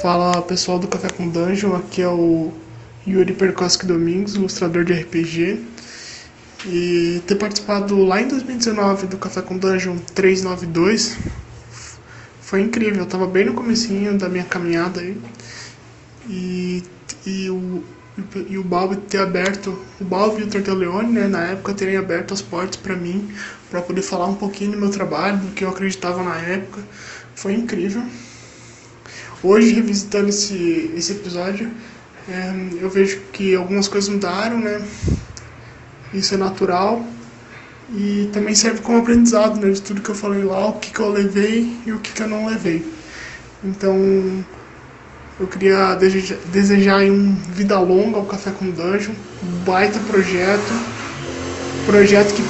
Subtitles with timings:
[0.00, 2.52] Fala pessoal do Café com Dungeon, aqui é o
[3.04, 5.60] Yuri Perkoski Domingos, ilustrador de RPG.
[6.66, 11.18] E ter participado lá em 2019 do Café com Dungeon 392
[12.40, 15.20] foi incrível, eu tava bem no comecinho da minha caminhada aí.
[16.28, 16.84] E,
[17.26, 17.82] e o,
[18.48, 22.32] e o Balbi ter aberto, o Balbi e o Torteleone, né, na época terem aberto
[22.32, 23.28] as portas para mim,
[23.68, 26.82] para poder falar um pouquinho do meu trabalho, do que eu acreditava na época,
[27.34, 28.04] foi incrível.
[29.42, 31.70] Hoje, revisitando esse, esse episódio,
[32.28, 34.82] é, eu vejo que algumas coisas mudaram, né?
[36.12, 37.04] Isso é natural.
[37.94, 39.70] E também serve como aprendizado, né?
[39.70, 42.22] De tudo que eu falei lá, o que, que eu levei e o que, que
[42.22, 42.84] eu não levei.
[43.62, 43.96] Então,
[45.38, 50.72] eu queria desejar, um vida longa ao Café com Dungeon, um baita projeto,
[51.86, 52.42] projeto que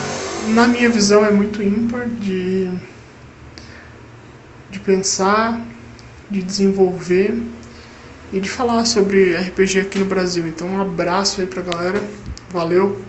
[0.52, 2.70] na minha visão é muito ímpar de,
[4.70, 5.60] de pensar,
[6.30, 7.34] de desenvolver
[8.32, 10.46] e de falar sobre RPG aqui no Brasil.
[10.46, 12.00] Então, um abraço aí pra galera.
[12.50, 13.00] Valeu.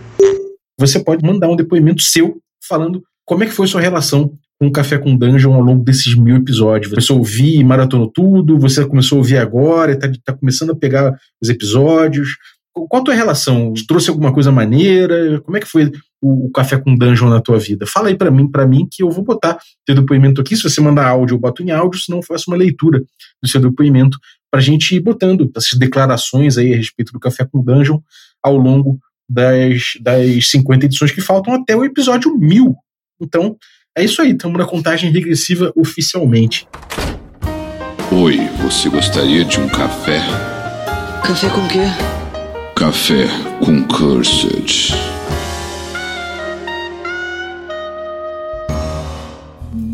[0.78, 4.72] Você pode mandar um depoimento seu falando como é que foi sua relação com o
[4.72, 6.92] Café com Dungeon ao longo desses mil episódios.
[6.92, 11.16] Você ouvir e maratonou tudo, você começou a ouvir agora, está tá começando a pegar
[11.40, 12.36] os episódios.
[12.72, 13.72] Qual a tua relação?
[13.86, 15.40] Trouxe alguma coisa maneira?
[15.40, 17.86] Como é que foi o, o café com dungeon na tua vida?
[17.86, 20.56] Fala aí para mim, para mim que eu vou botar teu depoimento aqui.
[20.56, 23.02] Se você mandar áudio, eu boto em áudio, senão eu faço uma leitura
[23.42, 24.18] do seu depoimento
[24.50, 27.98] para a gente ir botando essas declarações aí a respeito do café com dungeon
[28.42, 28.98] ao longo
[29.28, 32.74] das, das 50 edições que faltam até o episódio 1000.
[33.20, 33.56] Então,
[33.96, 36.66] é isso aí, estamos na contagem regressiva oficialmente.
[38.12, 40.20] Oi, você gostaria de um café?
[41.24, 41.84] Café com quê?
[42.74, 43.28] Café
[43.64, 45.19] com Cursed.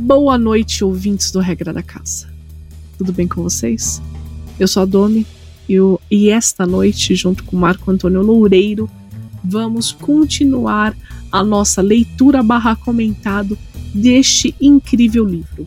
[0.06, 2.28] Boa noite, ouvintes do Regra da Casa.
[2.96, 4.00] Tudo bem com vocês?
[4.56, 5.26] Eu sou a Domi
[5.68, 5.74] e,
[6.08, 8.88] e esta noite, junto com Marco Antônio Loureiro,
[9.42, 10.96] vamos continuar
[11.32, 13.58] a nossa leitura barra comentado
[13.92, 15.66] deste incrível livro.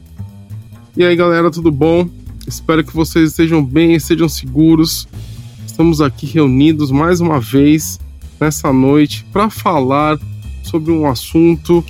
[0.96, 2.10] E aí, galera, tudo bom?
[2.48, 5.06] Espero que vocês estejam bem e sejam seguros
[5.66, 8.00] estamos aqui reunidos mais uma vez
[8.40, 10.18] nessa noite para falar
[10.64, 11.84] sobre um assunto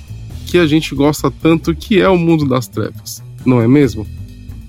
[0.50, 4.04] que a gente gosta tanto, que é o mundo das trevas, não é mesmo?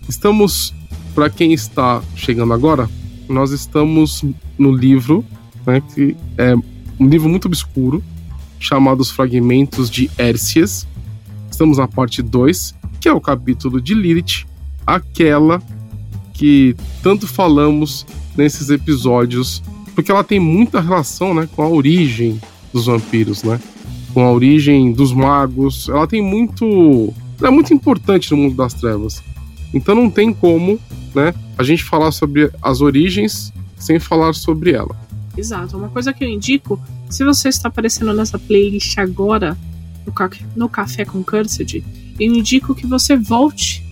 [0.08, 0.76] Estamos,
[1.16, 2.88] para quem está chegando agora,
[3.28, 4.24] nós estamos
[4.60, 5.26] no livro,
[5.66, 6.54] né, que é
[7.00, 8.04] um livro muito obscuro,
[8.60, 10.88] chamado Os Fragmentos de Hércias.
[11.50, 14.46] Estamos na parte 2, que é o capítulo de Lilith,
[14.86, 15.60] aquela
[16.32, 18.06] que tanto falamos
[18.38, 19.64] nesses episódios,
[19.96, 22.40] porque ela tem muita relação, né, com a origem
[22.72, 23.60] dos vampiros, né?
[24.14, 25.88] Com a origem dos magos.
[25.90, 29.24] Ela tem muito, ela é muito importante no mundo das trevas.
[29.74, 30.80] Então não tem como,
[31.16, 34.96] né, a gente falar sobre as origens sem falar sobre ela.
[35.36, 35.78] Exato.
[35.78, 36.80] Uma coisa que eu indico,
[37.10, 39.58] se você está aparecendo nessa playlist agora
[40.06, 41.84] no, ca no Café com Cursed,
[42.20, 43.84] eu indico que você volte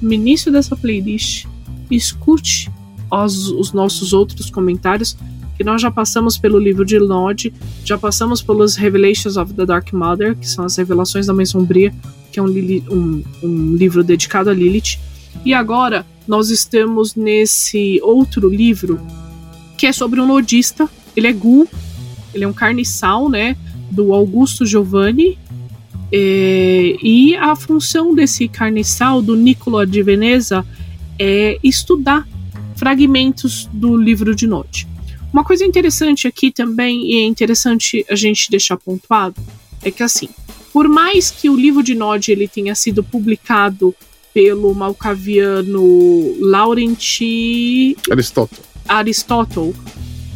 [0.00, 1.46] no início dessa playlist,
[1.90, 2.70] escute
[3.10, 5.16] os, os nossos outros comentários,
[5.56, 7.52] que nós já passamos pelo livro de Nod,
[7.84, 11.94] já passamos pelos Revelations of the Dark Mother, que são as revelações da Mãe Sombria,
[12.32, 14.98] que é um, um, um livro dedicado a Lilith.
[15.44, 19.00] E agora nós estamos nesse outro livro
[19.76, 20.88] que é sobre um nodista.
[21.16, 21.68] Ele é Gu,
[22.32, 23.56] ele é um carniçal, né?
[23.90, 25.38] Do Augusto Giovanni.
[26.12, 30.64] É, e a função desse carniçal, do Niccolo de Veneza,
[31.18, 32.26] é estudar
[32.76, 34.86] fragmentos do livro de Nod.
[35.34, 39.34] Uma coisa interessante aqui também, e é interessante a gente deixar pontuado,
[39.82, 40.28] é que assim,
[40.72, 43.92] por mais que o livro de Nod ele tenha sido publicado
[44.32, 47.18] pelo malcaviano Laurent
[48.08, 48.64] Aristóteles.
[48.86, 49.74] Aristóteles,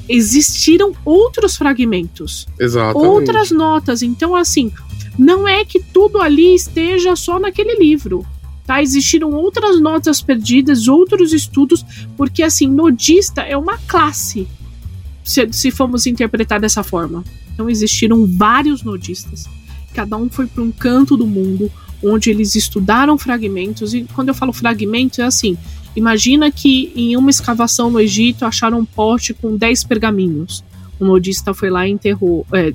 [0.09, 3.07] existiram outros fragmentos, Exatamente.
[3.07, 4.03] outras notas.
[4.03, 4.73] Então, assim,
[5.17, 8.27] não é que tudo ali esteja só naquele livro.
[8.67, 8.83] Tá?
[8.83, 11.85] Existiram outras notas perdidas, outros estudos,
[12.17, 14.49] porque assim, nodista é uma classe,
[15.29, 17.23] se, se formos interpretar dessa forma.
[17.53, 19.47] Então existiram vários nodistas.
[19.93, 21.71] Cada um foi para um canto do mundo
[22.03, 23.93] onde eles estudaram fragmentos.
[23.93, 25.57] E quando eu falo fragmento, é assim:
[25.95, 30.65] imagina que em uma escavação no Egito acharam um pote com 10 pergaminhos.
[30.99, 32.73] O nodista foi lá e enterrou, é,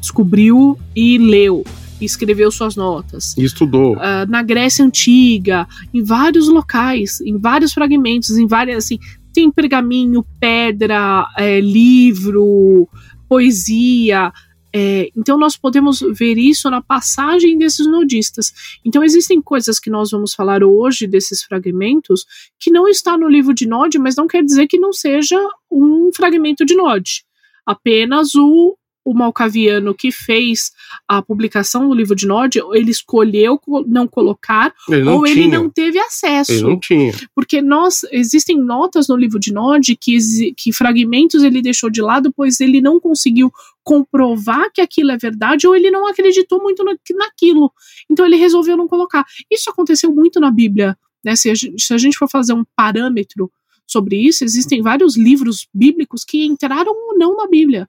[0.00, 1.64] descobriu e leu
[2.00, 3.34] escreveu suas notas.
[3.38, 3.94] E estudou.
[3.94, 8.98] Uh, na Grécia Antiga, em vários locais, em vários fragmentos, em várias, assim,
[9.34, 12.88] tem pergaminho, pedra, é, livro,
[13.28, 14.32] poesia.
[14.72, 18.52] É, então nós podemos ver isso na passagem desses nodistas.
[18.84, 22.24] Então existem coisas que nós vamos falar hoje desses fragmentos
[22.58, 25.38] que não está no livro de Nod, mas não quer dizer que não seja
[25.70, 27.24] um fragmento de Nod.
[27.66, 30.72] Apenas o o Malcaviano que fez
[31.06, 35.36] a publicação do livro de Nod, ele escolheu não colocar Ele não ou tinha.
[35.36, 36.52] ele não teve acesso.
[36.52, 37.12] Ele não tinha.
[37.34, 40.16] Porque nós existem notas no livro de Nod que,
[40.56, 43.52] que fragmentos ele deixou de lado, pois ele não conseguiu
[43.82, 47.70] comprovar que aquilo é verdade ou ele não acreditou muito na- naquilo.
[48.10, 49.24] Então ele resolveu não colocar.
[49.50, 50.96] Isso aconteceu muito na Bíblia.
[51.24, 51.36] Né?
[51.36, 53.50] Se, a gente, se a gente for fazer um parâmetro
[53.86, 57.86] sobre isso, existem vários livros bíblicos que entraram ou não na Bíblia.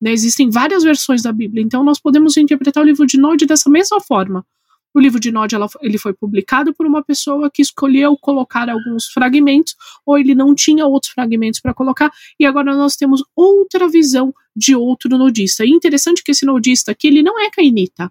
[0.00, 0.12] Né?
[0.12, 1.62] Existem várias versões da Bíblia.
[1.62, 4.44] Então nós podemos interpretar o livro de Nod dessa mesma forma.
[4.92, 9.06] O livro de Nod ela- ele foi publicado por uma pessoa que escolheu colocar alguns
[9.06, 12.10] fragmentos, ou ele não tinha outros fragmentos para colocar,
[12.40, 15.64] e agora nós temos outra visão de outro nodista.
[15.64, 18.10] E interessante que esse nodista aqui, ele não é cainita,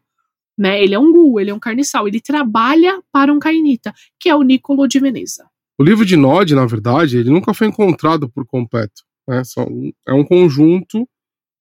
[0.58, 0.82] né?
[0.82, 4.36] Ele é um gu, ele é um carniçal, ele trabalha para um cainita, que é
[4.36, 5.46] o Niccolo de Veneza.
[5.78, 9.04] O livro de Nod, na verdade, ele nunca foi encontrado por completo.
[9.28, 9.44] Né?
[9.44, 11.06] São- é um conjunto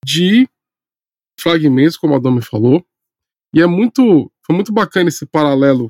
[0.05, 0.47] de
[1.39, 2.85] fragmentos, como a Domi falou.
[3.53, 5.89] E é muito, foi muito bacana esse paralelo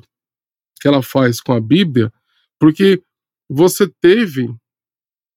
[0.80, 2.12] que ela faz com a Bíblia,
[2.58, 3.02] porque
[3.48, 4.48] você teve,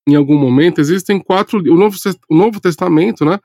[0.07, 1.59] em algum momento, existem quatro.
[1.59, 1.97] O Novo,
[2.29, 3.39] o Novo Testamento, né?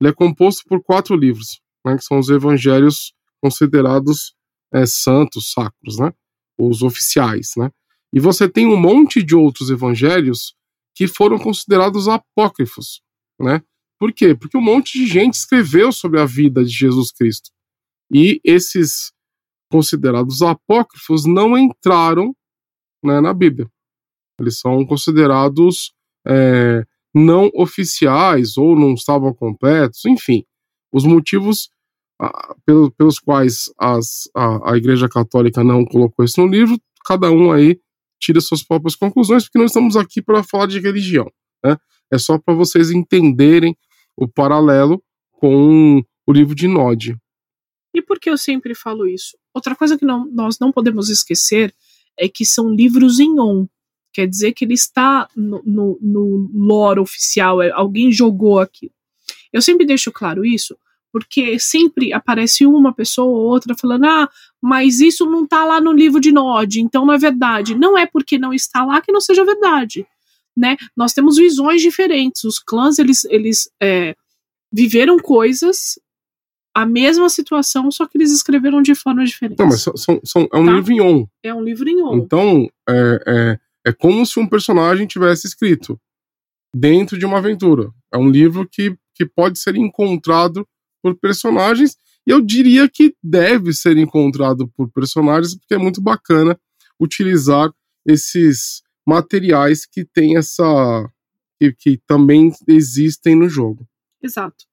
[0.00, 4.34] Ele é composto por quatro livros, né, que são os evangelhos considerados
[4.72, 6.12] é, santos, sacros, né?
[6.58, 7.70] Os oficiais, né?
[8.12, 10.54] E você tem um monte de outros evangelhos
[10.94, 13.02] que foram considerados apócrifos,
[13.38, 13.62] né?
[13.98, 14.34] Por quê?
[14.34, 17.50] Porque um monte de gente escreveu sobre a vida de Jesus Cristo.
[18.12, 19.12] E esses
[19.70, 22.34] considerados apócrifos não entraram
[23.04, 23.68] né, na Bíblia.
[24.38, 25.92] Eles são considerados
[26.26, 30.44] é, não oficiais ou não estavam completos, enfim.
[30.92, 31.68] Os motivos
[32.20, 37.30] ah, pelo- pelos quais as- a, a Igreja Católica não colocou isso no livro, cada
[37.30, 37.80] um aí
[38.20, 41.30] tira suas próprias conclusões, porque nós estamos aqui para falar de religião.
[41.64, 41.76] Né?
[42.12, 43.76] É só para vocês entenderem
[44.16, 45.02] o paralelo
[45.32, 47.16] com o livro de Nod.
[47.94, 49.36] E por que eu sempre falo isso?
[49.54, 51.72] Outra coisa que não- nós não podemos esquecer
[52.18, 53.66] é que são livros em on.
[54.12, 58.92] Quer dizer que ele está no, no, no lore oficial, é- alguém jogou aquilo.
[59.52, 60.76] Eu sempre deixo claro isso,
[61.12, 64.28] porque sempre aparece uma pessoa ou outra falando: ah,
[64.62, 67.74] mas isso não está lá no livro de Nod, então não é verdade.
[67.76, 70.06] Não é porque não está lá que não seja verdade.
[70.56, 70.76] Né?
[70.96, 72.44] Nós temos visões diferentes.
[72.44, 74.14] Os clãs eles, eles é,
[74.72, 75.98] viveram coisas
[76.76, 79.58] a mesma situação, só que eles escreveram de forma diferente.
[79.58, 80.72] Não, mas são, são- é um Tá.
[80.72, 81.26] livro em on.
[81.42, 82.16] É um livro em on.
[82.16, 83.24] Então, é,
[83.84, 86.00] é, é como se um personagem tivesse escrito
[86.74, 87.90] dentro de uma aventura.
[88.12, 90.66] É um livro que, que pode ser encontrado
[91.02, 91.96] por personagens,
[92.26, 96.58] e eu diria que deve ser encontrado por personagens, porque é muito bacana
[96.98, 97.70] utilizar
[98.06, 101.08] esses materiais que tem essa.
[101.58, 103.86] que, que também existem no jogo.
[104.22, 104.64] Exato.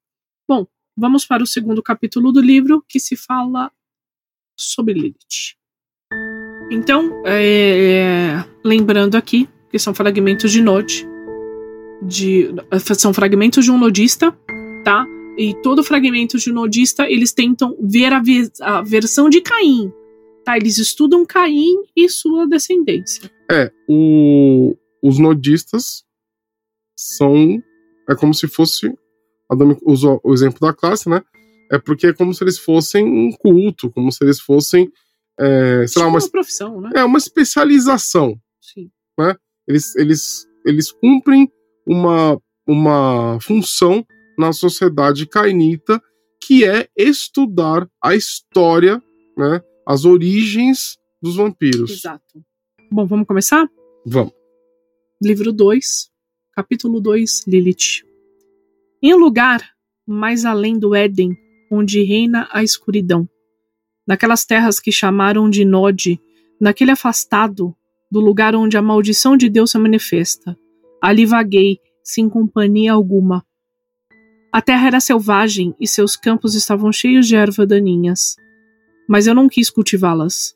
[0.48, 3.72] Bom, vamos para o segundo capítulo do livro, que se fala
[4.57, 5.56] sobre Lilith.
[6.72, 11.06] Então, é, lembrando aqui que são fragmentos de Node,
[12.01, 12.50] de,
[12.98, 14.31] são fragmentos de um nodista,
[14.83, 15.06] tá?
[15.38, 18.22] E todo fragmento de um nodista, eles tentam ver a,
[18.62, 19.92] a versão de Caim,
[20.46, 20.58] tá?
[20.58, 23.30] Eles estudam Caim e sua descendência.
[23.52, 26.04] É, o- os nodistas
[26.96, 27.62] são.
[28.10, 28.94] É como se fosse.
[29.50, 31.21] A Dami usou o exemplo da classe, né?
[31.71, 34.92] É porque é como se eles fossem um culto, como se eles fossem.
[35.40, 36.90] É, sei lá, Tipo uma, uma profissão, né?
[36.95, 38.36] é uma especialização.
[38.62, 38.90] Sim.
[39.68, 41.50] Eles, eles, eles cumprem
[41.88, 44.06] uma, uma função
[44.38, 46.02] na sociedade cainita
[46.44, 49.02] que é estudar a história,
[49.38, 49.62] né?
[49.85, 51.92] As origens dos vampiros.
[51.92, 52.44] Exato.
[52.92, 53.68] Bom, vamos começar?
[54.06, 54.33] Vamos.
[55.21, 56.09] Livro 2,
[56.54, 58.04] capítulo 2, Lilith.
[59.02, 59.61] Em um lugar
[60.07, 61.38] mais além do Éden,
[61.71, 63.28] onde reina a escuridão,
[64.06, 66.19] naquelas terras que chamaram de Nod,
[66.59, 67.76] naquele afastado
[68.11, 70.57] do lugar onde a maldição de Deus se manifesta,
[71.02, 73.45] ali vaguei, sem companhia alguma.
[74.52, 78.35] A terra era selvagem e seus campos estavam cheios de ervas daninhas,
[79.11, 80.56] mas eu não quis cultivá-las.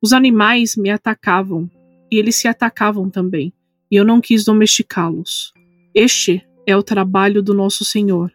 [0.00, 1.68] Os animais me atacavam,
[2.08, 3.52] e eles se atacavam também,
[3.90, 5.52] e eu não quis domesticá-los.
[5.92, 8.32] Este é o trabalho do nosso Senhor,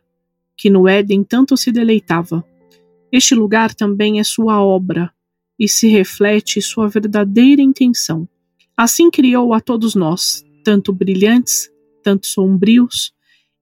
[0.58, 2.44] que no Éden tanto se deleitava.
[3.10, 5.14] Este lugar também é sua obra,
[5.58, 8.28] e se reflete sua verdadeira intenção.
[8.76, 11.72] Assim criou a todos nós, tanto brilhantes,
[12.04, 13.14] tanto sombrios,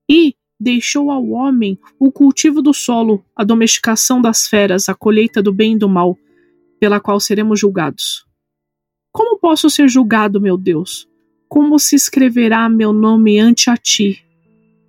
[0.09, 5.53] e deixou ao homem o cultivo do solo, a domesticação das feras, a colheita do
[5.53, 6.17] bem e do mal,
[6.79, 8.25] pela qual seremos julgados.
[9.11, 11.07] Como posso ser julgado, meu Deus?
[11.47, 14.23] Como se escreverá meu nome ante a ti?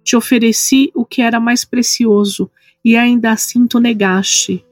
[0.04, 2.50] Te ofereci o que era mais precioso,
[2.84, 4.64] e ainda assim tu negaste.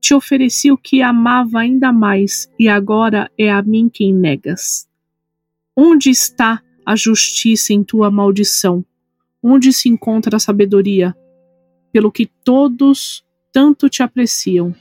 [0.00, 4.88] Te ofereci o que amava ainda mais, e agora é a mim quem negas.
[5.76, 8.84] Onde está a justiça em tua maldição?
[9.42, 11.16] Onde se encontra a sabedoria?
[11.92, 14.74] Pelo que todos tanto te apreciam.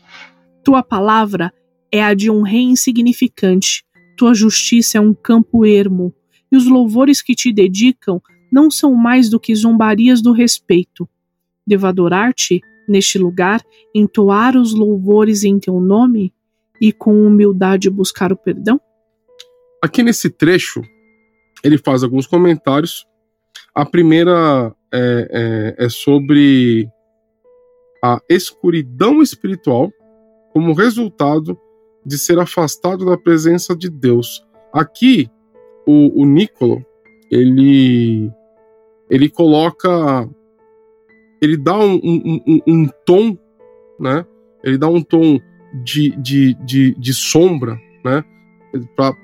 [0.64, 1.54] Tua palavra
[1.92, 3.84] é a de um rei insignificante,
[4.18, 6.14] tua justiça é um campo ermo,
[6.52, 8.22] e os louvores que te dedicam
[8.52, 11.08] não são mais do que zombarias do respeito.
[11.66, 13.62] Devo adorar-te neste lugar,
[13.94, 16.34] entoar os louvores em teu nome
[16.80, 18.80] e com humildade buscar o perdão?
[19.82, 20.82] Aqui nesse trecho,
[21.64, 23.06] ele faz alguns comentários.
[23.78, 26.90] A primeira é, é, é sobre
[28.04, 29.92] a escuridão espiritual
[30.52, 31.56] como resultado
[32.04, 34.44] de ser afastado da presença de Deus.
[34.74, 35.30] Aqui,
[35.86, 36.84] o, o Nicolo,
[37.30, 38.32] ele,
[39.12, 40.28] ele coloca
[41.40, 43.38] ele dá um, um, um, um tom,
[44.00, 44.26] né?
[44.64, 45.40] Ele dá um tom
[45.84, 48.24] de, de, de, de sombra, né?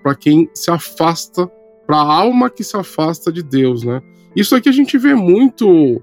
[0.04, 1.48] Para quem se afasta,
[1.88, 4.00] para a alma que se afasta de Deus, né?
[4.36, 6.02] Isso aqui a gente vê muito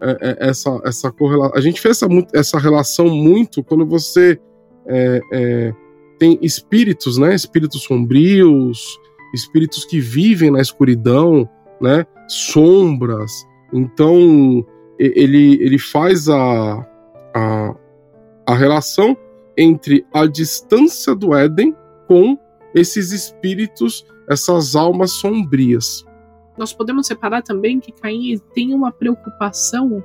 [0.00, 1.56] é, é, essa, essa correlação.
[1.56, 4.38] A gente fez essa, essa relação muito quando você
[4.86, 5.74] é, é,
[6.18, 7.34] tem espíritos, né?
[7.34, 8.98] Espíritos sombrios,
[9.32, 11.48] espíritos que vivem na escuridão,
[11.80, 12.04] né?
[12.28, 13.46] Sombras.
[13.72, 14.66] Então,
[14.98, 16.86] ele, ele faz a,
[17.34, 17.74] a,
[18.46, 19.16] a relação
[19.56, 21.74] entre a distância do Éden
[22.06, 22.36] com
[22.74, 26.04] esses espíritos, essas almas sombrias.
[26.56, 30.02] Nós podemos separar também que Caim tem uma preocupação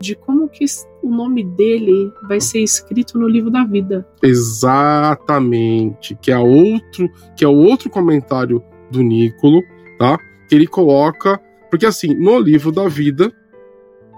[0.00, 0.64] de como que
[1.02, 4.06] o nome dele vai ser escrito no livro da vida.
[4.22, 9.62] Exatamente, que é outro, que é o outro comentário do Nicolo,
[9.98, 10.18] tá?
[10.48, 13.32] Que ele coloca, porque assim, no livro da vida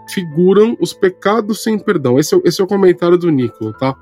[0.09, 2.19] figuram os pecados sem perdão.
[2.19, 3.95] Esse é, esse é o comentário do Nicolo, tá?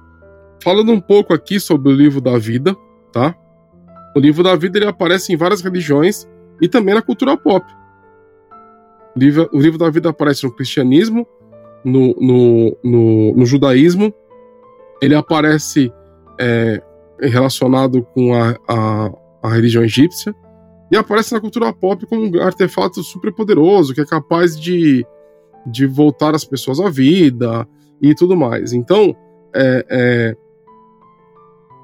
[0.62, 2.75] Falando um pouco aqui sobre o livro da vida,
[3.12, 3.35] tá?
[4.16, 6.26] O livro da vida ele aparece em várias religiões
[6.61, 7.64] e também na cultura pop.
[9.14, 11.26] O livro, o livro da vida aparece no cristianismo,
[11.84, 14.12] no, no, no, no judaísmo,
[15.00, 15.92] ele aparece
[16.40, 16.82] é,
[17.20, 20.34] relacionado com a, a, a, religião egípcia
[20.90, 25.06] e aparece na cultura pop como um artefato super poderoso que é capaz de
[25.66, 27.66] de voltar as pessoas à vida
[28.00, 28.73] e tudo mais.
[28.73, 29.16] Então,
[29.54, 30.37] é, é,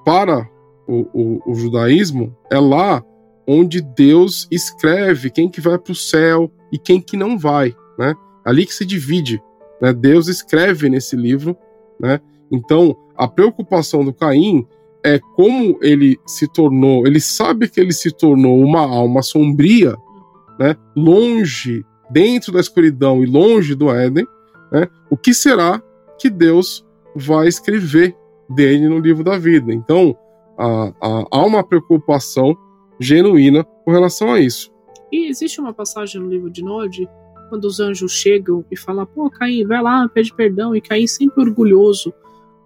[0.04, 0.48] para
[0.86, 3.02] o, o, o, judaísmo, é lá
[3.50, 8.14] onde Deus escreve quem que vai para o céu e quem que não vai, né?
[8.44, 9.42] Ali que se divide,
[9.82, 9.92] né?
[9.92, 11.56] Deus escreve nesse livro,
[11.98, 12.20] né?
[12.50, 14.66] Então, a preocupação do Caim
[15.04, 19.96] é como ele se tornou, ele sabe que ele se tornou uma alma sombria,
[20.58, 20.76] né?
[20.94, 24.26] Longe dentro da escuridão e longe do Éden,
[24.70, 25.82] né, o que será
[26.18, 28.16] que Deus vai escrever
[28.48, 29.72] dele no livro da vida.
[29.72, 30.16] Então,
[30.58, 30.92] há,
[31.30, 32.56] há uma preocupação
[33.00, 34.70] genuína com relação a isso.
[35.10, 37.08] E existe uma passagem no livro de Nod,
[37.48, 41.42] quando os anjos chegam e falam, pô, Caim, vai lá, pede perdão, e Caim sempre
[41.42, 42.12] orgulhoso.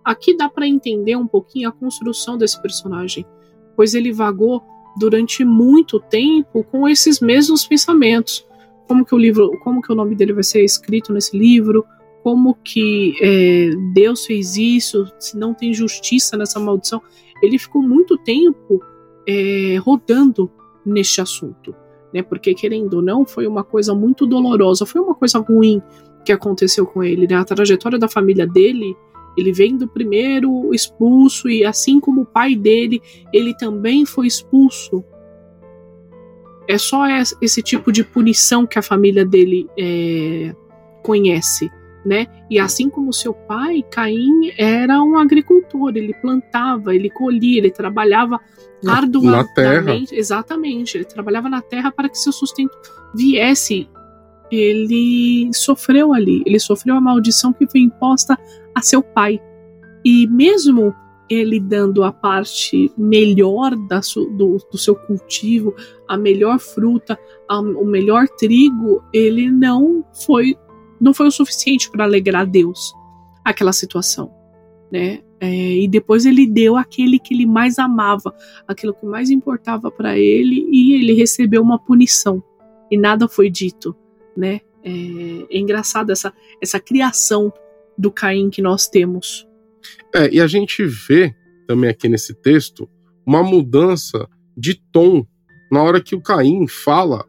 [0.04, 3.24] Aqui dá para entender um pouquinho a construção desse personagem,
[3.74, 4.62] pois ele vagou
[4.98, 8.46] durante muito tempo com esses mesmos pensamentos
[8.86, 11.84] como que o livro, como que o nome dele vai ser escrito nesse livro,
[12.22, 17.00] como que é, Deus fez isso, se não tem justiça nessa maldição.
[17.42, 18.82] Ele ficou muito tempo
[19.26, 20.50] é, rodando
[20.84, 21.74] neste assunto,
[22.12, 22.22] né?
[22.22, 25.82] Porque querendo ou não, foi uma coisa muito dolorosa, foi uma coisa ruim
[26.24, 27.36] que aconteceu com ele, né?
[27.36, 28.96] A trajetória da família dele,
[29.36, 33.02] ele vem do primeiro expulso e assim como o pai dele,
[33.32, 35.04] ele também foi expulso
[36.66, 37.04] é só
[37.40, 40.54] esse tipo de punição que a família dele é,
[41.02, 41.70] conhece,
[42.04, 42.26] né?
[42.50, 48.40] E assim como seu pai, Caim era um agricultor, ele plantava, ele colhia, ele trabalhava
[48.82, 52.76] na, arduamente, exatamente, ele trabalhava na terra para que seu sustento
[53.14, 53.88] viesse.
[54.50, 58.38] Ele sofreu ali, ele sofreu a maldição que foi imposta
[58.75, 59.40] a seu pai.
[60.04, 60.94] E mesmo
[61.28, 65.75] ele dando a parte melhor da su, do, do, seu cultivo,
[66.06, 67.18] a melhor fruta,
[67.49, 70.56] a, o melhor trigo, ele não foi
[71.00, 72.92] não foi o suficiente para alegrar Deus
[73.44, 74.32] aquela situação,
[74.90, 75.20] né?
[75.40, 78.34] É, e depois ele deu aquele que ele mais amava,
[78.66, 82.42] aquilo que mais importava para ele, e ele recebeu uma punição
[82.90, 83.94] e nada foi dito,
[84.36, 84.60] né?
[84.82, 84.90] É,
[85.50, 86.32] é engraçado essa,
[86.62, 87.52] essa criação
[87.96, 89.46] do Caim que nós temos.
[90.14, 91.34] É, e a gente vê
[91.66, 92.88] também aqui nesse texto
[93.26, 95.26] uma mudança de tom
[95.72, 97.26] na hora que o Caim fala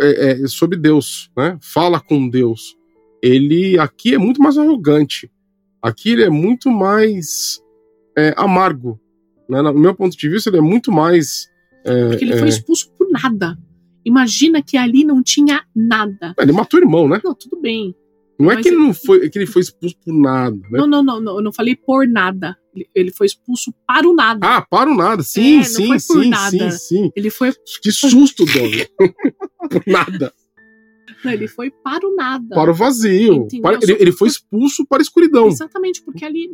[0.00, 1.58] é, é, sobre Deus, né?
[1.60, 2.76] Fala com Deus.
[3.22, 5.30] Ele aqui é muito mais arrogante.
[5.80, 7.60] Aqui ele é muito mais
[8.16, 9.00] é, amargo.
[9.48, 9.60] Né?
[9.62, 11.48] No meu ponto de vista, ele é muito mais.
[11.84, 13.58] É, Porque ele foi é, expulso por nada.
[14.04, 16.34] Imagina que ali não tinha nada.
[16.38, 17.20] Ele matou o irmão, né?
[17.24, 17.94] Não, tudo bem.
[18.42, 20.78] Não é Mas que ele não foi, é que ele foi expulso por nada, né?
[20.78, 22.56] Não, não, não, não, eu não falei por nada.
[22.94, 24.40] Ele, foi expulso para o nada.
[24.46, 25.22] Ah, para o nada.
[25.22, 26.50] Sim, É, sim, sim, nada.
[26.50, 27.10] sim, sim.
[27.14, 28.86] Ele foi, Que susto, Dona.
[29.70, 30.32] por nada.
[31.24, 32.54] não, ele foi para o nada.
[32.54, 33.46] Para o vazio.
[33.62, 35.48] Para- ele, ele foi expulso para a escuridão.
[35.48, 36.48] Exatamente, porque ali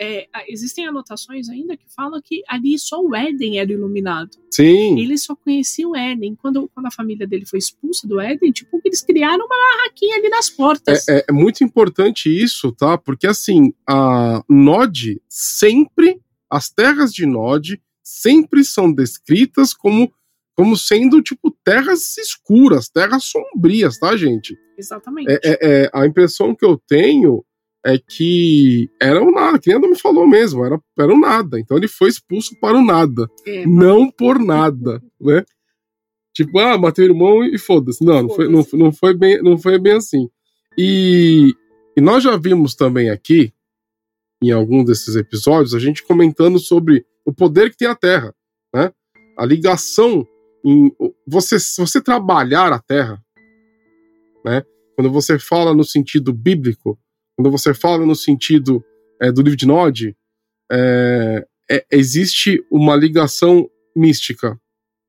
[0.00, 4.30] é, existem anotações ainda que falam que ali só o Éden era iluminado.
[4.50, 4.98] Sim.
[4.98, 6.34] Ele só conhecia o Éden.
[6.36, 10.28] Quando, quando a família dele foi expulsa do Éden, tipo, eles criaram uma barraquinha ali
[10.30, 11.06] nas portas.
[11.08, 12.96] É, é- é muito importante isso, tá?
[12.96, 16.18] Porque assim, a Nod sempre,
[16.50, 20.10] as terras de Nod sempre são descritas como,
[20.56, 24.56] como sendo, tipo, terras escuras, terras sombrias, tá, gente?
[24.78, 25.30] Exatamente.
[25.30, 27.44] É, é- é, a impressão que eu tenho
[27.84, 31.58] é que era o nada, que nem a me falou mesmo, era, era o nada.
[31.58, 35.44] Então ele foi expulso para o nada, É, não por nada, né?
[36.34, 38.04] Tipo, ah, matei o irmão e foda-se.
[38.04, 40.28] Não, não foi, não, não, foi bem, não foi bem assim.
[40.78, 41.52] E,
[41.96, 43.52] e nós já vimos também aqui,
[44.42, 48.34] em algum desses episódios, a gente comentando sobre o poder que tem a Terra,
[48.74, 48.92] né?
[49.36, 50.26] A ligação
[50.64, 50.92] em
[51.26, 53.20] você, você trabalhar a Terra,
[54.44, 54.62] né?
[54.94, 56.98] Quando você fala no sentido bíblico,
[57.40, 58.84] quando você fala no sentido
[59.18, 60.14] é, do livro de Nod,
[60.70, 63.66] é, é, existe uma ligação
[63.96, 64.60] mística.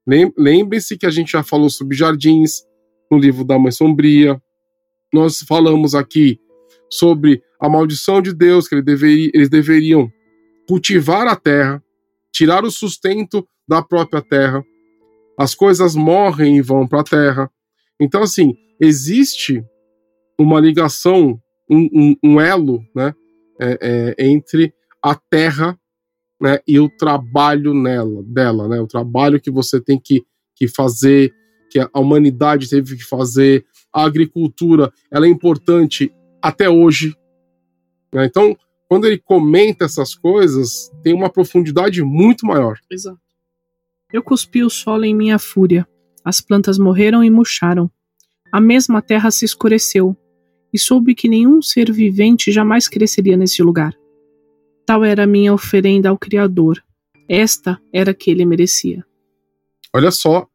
[0.07, 2.63] Lem- Lembre-se que a gente já falou sobre jardins
[3.11, 4.41] no livro da Mãe Sombria.
[5.13, 6.39] Nós falamos aqui
[6.89, 10.09] sobre a maldição de Deus, que ele deveri- eles deveriam
[10.69, 11.83] cultivar a terra,
[12.33, 14.63] tirar o sustento da própria terra.
[15.37, 17.51] As coisas morrem e vão para a terra.
[17.99, 19.61] Então, assim, existe
[20.39, 21.37] uma ligação,
[21.71, 23.13] um, um- um elo, né,
[23.59, 25.77] é, é, entre a terra
[26.39, 30.23] né, e o trabalho nela, dela, né, o trabalho que você tem que,
[30.55, 31.33] que fazer,
[31.69, 37.15] que a humanidade teve que fazer, a agricultura, ela é importante até hoje.
[38.13, 38.25] né?
[38.25, 38.57] Então,
[38.89, 42.77] quando ele comenta essas coisas, tem uma profundidade muito maior.
[42.89, 43.19] Exato.
[44.11, 45.87] Eu cuspi o solo em minha fúria.
[46.25, 47.89] As plantas morreram e murcharam.
[48.51, 50.17] A mesma terra se escureceu,
[50.73, 53.93] e soube que nenhum ser vivente jamais cresceria nesse lugar.
[54.85, 56.83] Tal era a minha oferenda ao Criador.
[57.29, 59.05] Esta era a que ele merecia.
[59.93, 60.47] Olha só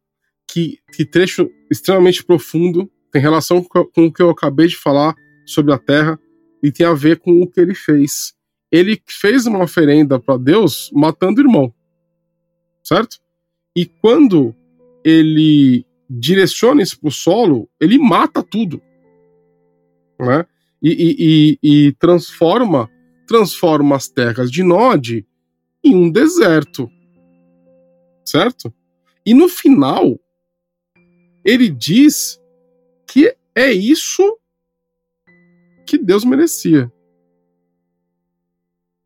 [0.49, 5.15] que, que trecho extremamente profundo, tem relação com, com o que eu acabei de falar
[5.45, 6.19] sobre a terra
[6.63, 8.33] e tem a ver com o que ele fez.
[8.71, 11.73] Ele fez uma oferenda para Deus matando o irmão,
[12.83, 13.17] certo?
[13.75, 14.55] E quando
[15.03, 18.81] ele direciona isso para o solo, ele mata tudo,
[20.19, 20.45] né?
[20.81, 22.89] E, e- e- transforma
[23.27, 25.25] transforma as terras de Nod
[25.83, 26.89] em um deserto,
[28.25, 28.73] certo?
[29.25, 30.17] E no final,
[31.43, 32.39] ele diz
[33.05, 34.37] que é isso
[35.85, 36.89] que Deus merecia.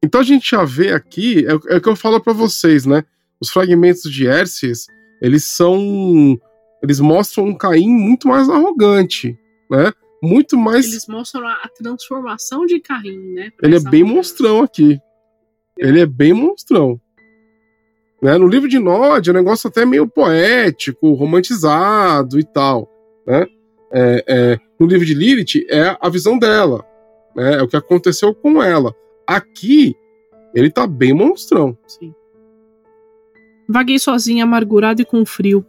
[0.04, 2.86] Então a gente já vê aqui, é, o- é o que eu falo para vocês,
[2.86, 3.04] né?
[3.40, 4.86] Os fragmentos de Hércies,
[5.22, 6.40] eles são.
[6.84, 9.38] Eles mostram um Caim muito mais arrogante,
[9.70, 9.92] né?
[10.22, 10.86] Muito mais.
[10.86, 13.52] Eles mostram a, transformação de Caim, né?
[13.62, 14.16] Ele é bem mulher.
[14.16, 15.00] monstrão aqui.
[15.78, 17.02] Ele é bem monstrão.
[18.22, 18.38] Né?
[18.38, 22.88] No livro de Nod é um negócio até meio poético, romantizado e tal.
[23.26, 23.48] Né?
[23.92, 26.86] É, é, no livro de Lilith é a visão dela.
[27.36, 27.56] Né?
[27.56, 28.94] É o que aconteceu com ela.
[29.26, 29.96] Aqui,
[30.54, 31.76] ele tá bem monstrão.
[31.88, 32.14] Sim.
[33.68, 35.66] Vaguei sozinha, amargurada e com frio,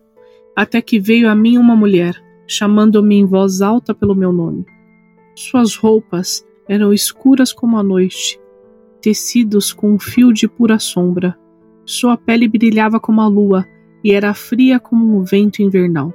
[0.57, 2.21] até que veio a mim uma mulher,
[2.53, 4.67] chamando-me em voz alta pelo meu nome.
[5.35, 8.39] Suas roupas eram escuras como a noite,
[9.01, 11.37] tecidos com um fio de pura sombra.
[11.85, 13.67] Sua pele brilhava como a lua
[14.05, 16.13] e era fria como um vento invernal.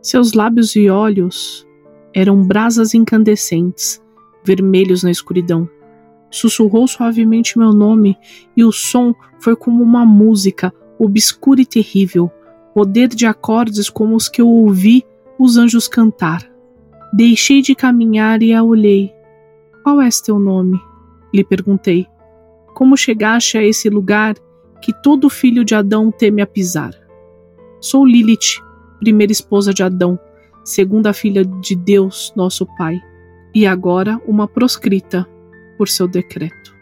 [0.00, 1.66] Seus lábios e olhos
[2.14, 4.00] eram brasas incandescentes,
[4.44, 5.68] vermelhos na escuridão.
[6.30, 8.16] Sussurrou suavemente meu nome
[8.56, 12.30] e o som foi como uma música obscura e terrível,
[12.72, 15.04] poder de acordes como os que eu ouvi
[15.38, 16.42] os anjos cantar.
[17.12, 19.12] Deixei de caminhar e a olhei.
[19.82, 20.80] Qual é teu nome?
[21.32, 22.06] Lhe perguntei.
[22.74, 24.34] Como chegaste a esse lugar
[24.82, 26.92] que todo filho de Adão teme a pisar?
[27.80, 28.60] Sou Lilith,
[28.98, 30.18] primeira esposa de Adão.
[30.64, 32.98] segundo a filha de Deus, nosso Pai,
[33.54, 35.28] e agora uma proscrita
[35.76, 36.74] por seu decreto.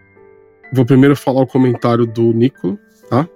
[0.72, 2.78] Vou primeiro falar o comentário do Nico,
[3.10, 3.28] tá?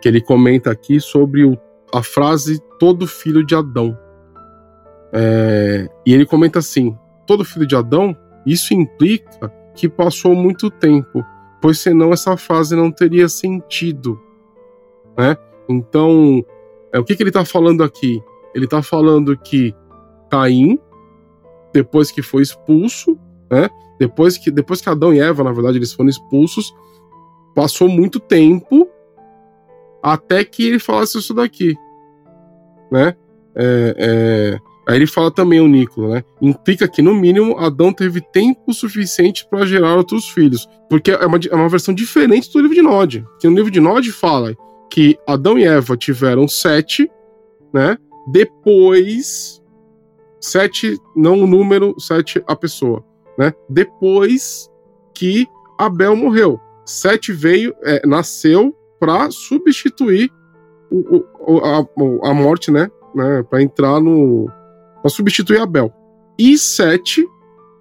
[0.00, 1.56] Que ele comenta aqui sobre o,
[1.94, 3.96] a frase todo filho de Adão.
[5.12, 11.24] É, e ele comenta assim: todo filho de Adão, isso implica que passou muito tempo,
[11.60, 14.20] pois senão essa frase não teria sentido,
[15.16, 15.36] né?
[15.68, 16.44] Então,
[16.92, 18.22] é, o que, que ele está falando aqui?
[18.54, 19.74] Ele está falando que
[20.30, 20.78] Caim,
[21.72, 23.18] depois que foi expulso,
[23.50, 23.68] né?
[23.98, 26.74] Depois que, depois que Adão e Eva, na verdade, eles foram expulsos,
[27.54, 28.88] passou muito tempo
[30.02, 31.74] até que ele falasse isso daqui,
[32.90, 33.16] né?
[33.54, 36.24] É, é, aí ele fala também o Nicola, né?
[36.40, 41.38] Implica que no mínimo Adão teve tempo suficiente para gerar outros filhos, porque é uma,
[41.50, 43.26] é uma versão diferente do livro de Nod.
[43.40, 44.56] Que no livro de Nod fala
[44.90, 47.10] que Adão e Eva tiveram sete,
[47.72, 47.98] né?
[48.28, 49.62] Depois
[50.40, 53.04] sete não o número, sete a pessoa
[53.36, 53.52] né?
[53.68, 54.70] Depois
[55.14, 55.46] que
[55.78, 56.60] Abel morreu.
[56.84, 60.30] Sete veio, é, nasceu para substituir
[60.90, 62.90] o, o, a, a, morte, né?
[63.14, 64.50] né para entrar no.
[65.06, 65.92] Para substituir Abel.
[66.36, 67.24] E Sete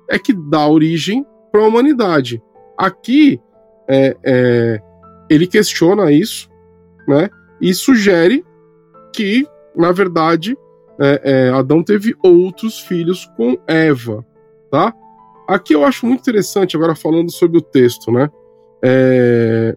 [0.08, 2.42] é que dá origem para a humanidade.
[2.78, 3.42] Aqui
[3.90, 4.82] é, é,
[5.28, 6.48] ele questiona isso,
[7.08, 7.28] né?
[7.60, 8.46] E sugere
[9.12, 10.56] que, na verdade,
[11.00, 14.24] é, é Adão teve outros filhos com Eva,
[14.70, 14.94] tá?
[15.48, 18.30] Aqui eu acho muito interessante, agora falando sobre o texto, né?
[18.84, 19.76] É...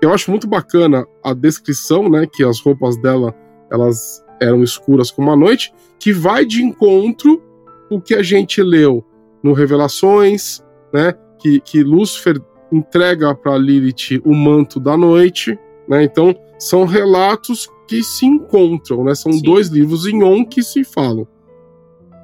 [0.00, 2.26] Eu acho muito bacana a descrição, né?
[2.26, 3.32] Que as roupas dela
[3.70, 7.42] elas eram escuras como a noite, que vai de encontro
[7.90, 9.04] o que a gente leu
[9.42, 11.14] no Revelações, né?
[11.38, 12.40] Que, que Lúcifer
[12.72, 16.02] entrega para Lilith o manto da noite, né?
[16.04, 19.14] Então são relatos que se encontram, né?
[19.14, 19.42] São Sim.
[19.42, 21.26] dois livros em um que se falam.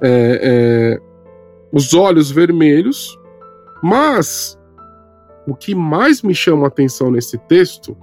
[0.01, 1.01] É, é,
[1.71, 3.17] os olhos vermelhos,
[3.81, 4.57] mas
[5.47, 7.97] o que mais me chama a atenção nesse texto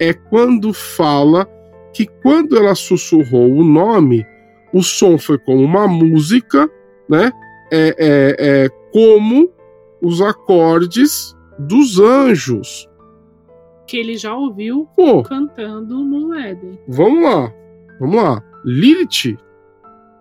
[0.00, 1.48] é quando fala
[1.92, 4.26] que quando ela sussurrou o nome,
[4.72, 6.70] o som foi como uma música,
[7.08, 7.32] né?
[7.70, 9.50] É, é, é como
[10.00, 12.88] os acordes dos anjos.
[13.86, 16.78] Que ele já ouviu Pô, cantando no Éden.
[16.86, 17.52] Vamos lá,
[17.98, 18.42] vamos lá.
[18.64, 19.38] Lilith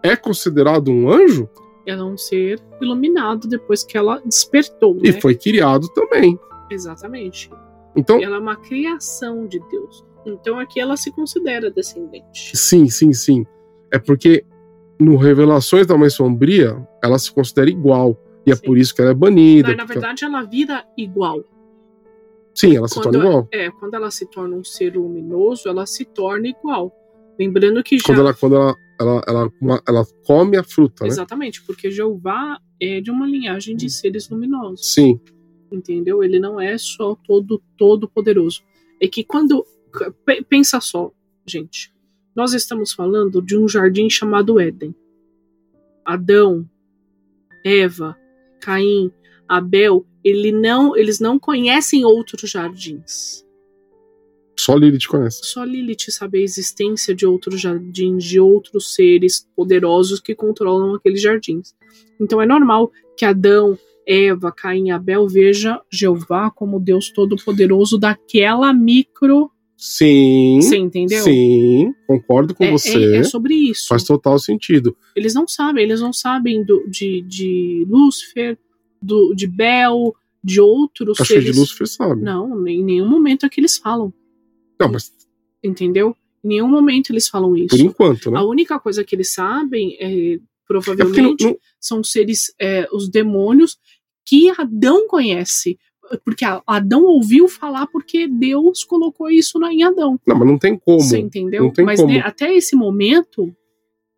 [0.04, 1.50] é considerado um anjo?
[1.88, 4.96] é um ser iluminado depois que ela despertou.
[4.96, 5.02] Né?
[5.06, 6.38] E foi criado também.
[6.70, 7.50] Exatamente.
[7.96, 10.06] Então, ela é uma criação de Deus.
[10.30, 12.56] Então aqui ela se considera descendente.
[12.56, 13.46] Sim, sim, sim.
[13.92, 14.46] É porque
[15.00, 18.18] no Revelações da Mãe Sombria, ela se considera igual.
[18.46, 18.62] E é sim.
[18.64, 19.70] é por isso que ela é banida.
[19.70, 21.44] Mas, na verdade, ela vira igual.
[22.54, 23.48] Sim, ela se quando torna igual.
[23.52, 26.92] É, quando ela se torna um ser luminoso, ela se torna igual.
[27.40, 28.06] Lembrando que já.
[28.06, 31.10] Quando ela, quando ela ela, ela, ela come a fruta, né?
[31.10, 34.94] Exatamente, porque Jeová é de uma linhagem de seres luminosos.
[34.94, 35.20] Sim.
[35.72, 36.24] Entendeu?
[36.24, 38.64] Ele não é só todo todo poderoso.
[39.02, 39.66] É que quando
[40.50, 41.12] pensa só,
[41.46, 41.94] gente,
[42.36, 44.96] nós estamos falando de um jardim chamado Éden.
[46.06, 46.70] Adão,
[47.66, 48.18] Eva,
[48.62, 49.12] Caim,
[49.48, 53.46] Abel, ele não, eles não conhecem outros jardins.
[54.60, 55.40] Só Lilith conhece.
[55.44, 61.22] Só Lilith sabe a existência de outros jardins, de outros seres poderosos que controlam aqueles
[61.22, 61.76] jardins.
[62.20, 68.74] Então é normal que Adão, Eva, Caim e Abel veja Jeová como Deus todo-poderoso daquela
[68.74, 69.52] micro.
[69.78, 70.60] Sim.
[70.60, 71.24] Você entendeu?
[71.24, 73.16] Sim, concordo com é, você.
[73.16, 73.88] É, é, sobre isso.
[73.88, 74.98] Faz total sentido.
[75.16, 78.58] Eles não sabem, eles não sabem do, de, de Lúcifer,
[79.00, 81.46] do, de Bel, de outros Acho seres.
[81.46, 82.22] que de Lúcifer sabe.
[82.24, 84.12] Não, em nenhum momento é que eles falam.
[84.80, 85.14] Não, mas.
[85.64, 86.16] Entendeu?
[86.44, 87.76] Em nenhum momento eles falam isso.
[87.76, 88.40] Por enquanto, né?
[88.40, 91.60] A única coisa que eles sabem é, provavelmente, é não, não...
[91.80, 93.78] são seres, é, os demônios
[94.26, 95.78] que Adão conhece.
[96.24, 100.20] Porque Adão ouviu falar porque Deus colocou isso em Adão.
[100.26, 101.00] Não, mas não tem como.
[101.00, 101.64] Você entendeu?
[101.64, 102.14] Não tem mas como.
[102.14, 103.54] Né, até esse momento,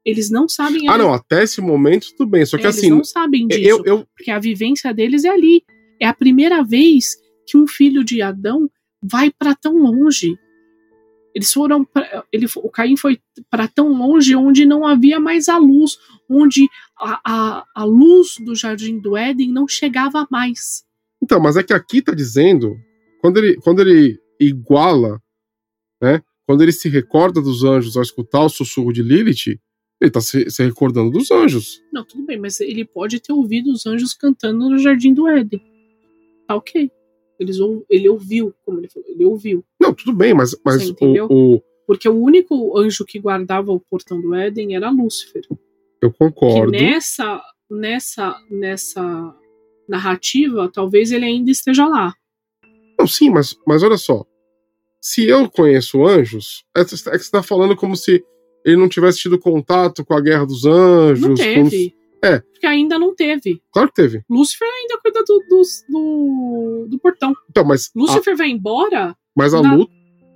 [0.05, 0.87] eles não sabem.
[0.87, 2.45] Ah, não, até esse momento tudo bem.
[2.45, 2.87] Só que é, assim.
[2.87, 3.61] Eles não sabem disso.
[3.61, 4.07] Eu, eu...
[4.15, 5.63] Porque a vivência deles é ali.
[5.99, 8.69] É a primeira vez que um filho de Adão
[9.01, 10.37] vai para tão longe.
[11.33, 15.57] Eles foram, pra, ele, o Caim foi para tão longe onde não havia mais a
[15.57, 15.97] luz,
[16.29, 16.67] onde
[16.99, 20.83] a, a, a luz do jardim do Éden não chegava mais.
[21.21, 22.75] Então, mas é que aqui está dizendo,
[23.21, 25.21] quando ele, quando ele iguala,
[26.01, 29.59] né, quando ele se recorda dos anjos ao escutar o sussurro de Lilith,
[30.01, 31.83] ele está se, se, recordando dos anjos.
[31.91, 35.61] Não, tudo bem, mas ele pode ter ouvido os anjos cantando no jardim do Éden.
[36.47, 36.89] Tá ok.
[37.37, 37.57] Eles,
[37.89, 39.63] ele ouviu, como ele falou, ele ouviu.
[39.79, 40.95] Não, tudo bem, mas, mas o,
[41.29, 45.43] o, Porque o único anjo que guardava o portão do Éden era Lúcifer.
[46.01, 46.71] Eu concordo.
[46.71, 49.35] Que nessa, nessa, nessa
[49.89, 52.13] narrativa, talvez ele ainda esteja lá.
[52.99, 54.25] Não, sim, mas, mas olha só.
[55.01, 58.23] Se eu conheço anjos, é que você está falando como se
[58.65, 61.25] ele não tivesse tido contato com a Guerra dos Anjos.
[61.27, 61.95] Não teve.
[62.21, 62.39] É.
[62.39, 63.61] Porque ainda não teve.
[63.71, 64.21] Claro que teve.
[64.29, 67.33] Lúcifer ainda cuida do, dos- do, do portão.
[67.49, 69.15] Então, mas a, Lúcifer vai embora?
[69.35, 69.93] mas a na- luta.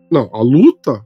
[0.10, 1.06] Não, a luta.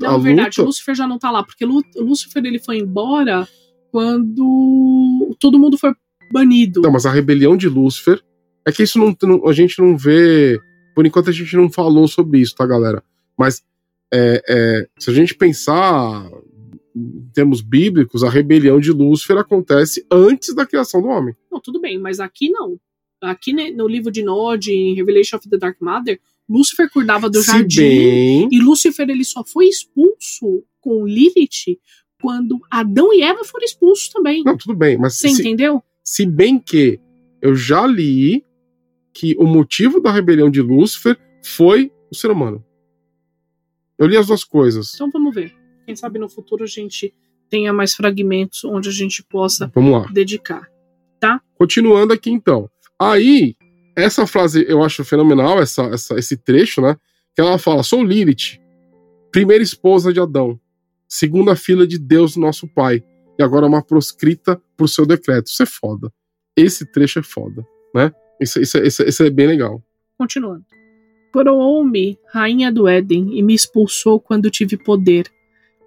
[0.00, 0.62] Não, a é verdade, luta.
[0.62, 3.46] Lúcifer já não tá lá, porque Lu- Lúcifer ele foi embora
[3.92, 5.92] quando todo mundo foi
[6.32, 6.80] banido.
[6.82, 8.22] Não, mas a rebelião de Lúcifer.
[8.66, 10.60] É que isso não, não- a gente não vê.
[10.94, 13.02] Por enquanto a gente não falou sobre isso, tá, galera?
[13.38, 13.62] Mas
[14.12, 16.28] é, é, se a gente pensar
[16.94, 21.34] em termos bíblicos, a rebelião de Lúcifer acontece antes da criação do homem.
[21.50, 22.78] Não, tudo bem, mas aqui não.
[23.22, 27.40] Aqui ne- no livro de Nod, em Revelation of the Dark Matter, Lúcifer cuidava do
[27.40, 27.80] Se jardim.
[27.80, 28.48] bem.
[28.50, 31.78] E Lúcifer ele só foi expulso com Lilith
[32.20, 34.42] quando Adão e Eva foram expulsos também.
[34.44, 35.82] Não, tudo bem, mas Você se, entendeu?
[36.12, 36.98] Se bem que
[37.40, 38.44] eu já li
[39.14, 42.64] que o motivo da rebelião de Lúcifer foi o ser humano.
[43.96, 44.92] Eu li as duas coisas.
[44.92, 45.54] Então vamos ver.
[45.86, 47.14] Quem sabe no futuro a gente
[47.48, 50.08] tenha mais fragmentos onde a gente possa Vamos lá.
[50.12, 50.68] dedicar.
[51.54, 52.68] Continuando aqui então.
[52.98, 53.54] Aí,
[53.94, 56.96] essa frase eu acho fenomenal, essa, essa- esse trecho, né?
[57.36, 58.58] Que ela fala: Sou Lilith,
[59.30, 60.58] primeira esposa de Adão,
[61.06, 63.04] segunda filha de Deus, nosso Pai,
[63.40, 65.46] e agora uma proscrita por seu decreto.
[65.46, 66.12] Isso é foda.
[66.54, 68.12] Esse trecho é foda, né?
[68.38, 69.82] Isso, isso, isso, isso é bem legal.
[70.18, 70.64] Continuando.
[71.32, 75.26] Coroou-me rainha do Éden e me expulsou quando tive poder,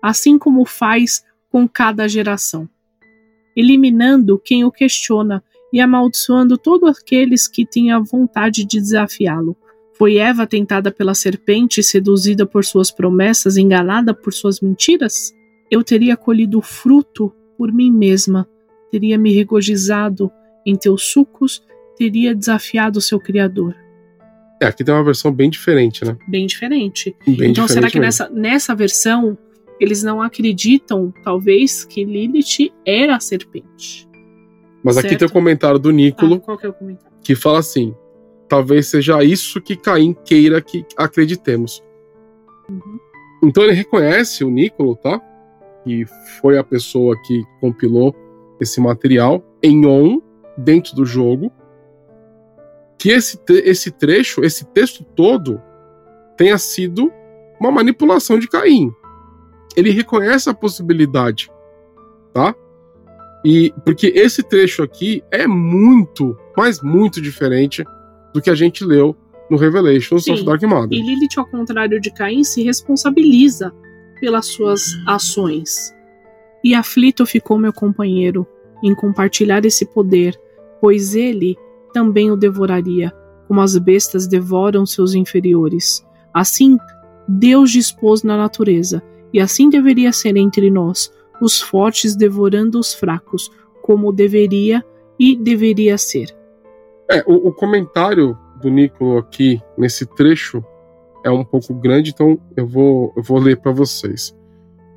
[0.01, 2.67] assim como faz com cada geração,
[3.55, 9.55] eliminando quem o questiona e amaldiçoando todos aqueles que tinham vontade de desafiá-lo.
[9.95, 15.33] Foi Eva tentada pela serpente, seduzida por suas promessas, enganada por suas mentiras?
[15.69, 18.47] Eu teria colhido o fruto por mim mesma,
[18.91, 20.31] teria me regozijado
[20.65, 21.63] em teus sucos,
[21.97, 23.75] teria desafiado seu Criador.
[24.61, 26.17] É, aqui tem uma versão bem diferente, né?
[26.27, 27.15] Bem diferente.
[27.25, 28.25] Bem então, será diferente que mesmo.
[28.25, 29.37] nessa, nessa versão
[29.79, 34.07] eles não acreditam, talvez, que Lilith era a serpente?
[34.83, 35.19] Mas aqui certo.
[35.19, 37.17] tem o comentário do Nícolo Ah, qual que é o comentário?
[37.23, 37.93] que fala assim:
[38.47, 41.83] talvez seja isso que Caim queira que acreditemos.
[42.69, 42.99] Uhum.
[43.43, 45.21] Então ele reconhece o Nícolo, tá?
[45.83, 46.05] Que
[46.39, 48.15] foi a pessoa que compilou
[48.59, 50.21] esse material em on
[50.57, 51.51] dentro do jogo.
[52.97, 55.61] Que esse, esse trecho, esse texto todo,
[56.37, 57.11] tenha sido
[57.59, 58.91] uma manipulação de Caim.
[59.75, 61.49] Ele reconhece a possibilidade,
[62.33, 62.55] tá?
[63.43, 67.83] E porque esse trecho aqui é muito, mas muito diferente
[68.33, 69.15] do que a gente leu
[69.49, 70.45] no Revelations of Sim.
[70.45, 70.97] Dark Matter.
[70.97, 73.73] E Lilith, ao contrário de Caim, se responsabiliza
[74.23, 75.93] pelas suas ações.
[76.63, 78.47] E aflito ficou meu companheiro
[78.81, 80.39] em compartilhar esse poder,
[80.79, 81.57] pois ele
[81.93, 83.11] também o devoraria,
[83.49, 86.07] como as bestas devoram seus inferiores.
[86.33, 86.77] Assim,
[87.27, 93.51] Deus dispôs na natureza, e assim deveria ser entre nós, os fortes devorando os fracos,
[93.81, 94.81] como deveria
[95.19, 96.33] e deveria ser.
[97.11, 100.63] É, o, o comentário do Nicolo aqui nesse trecho
[101.23, 104.35] é um pouco grande, então eu vou, eu vou ler para vocês.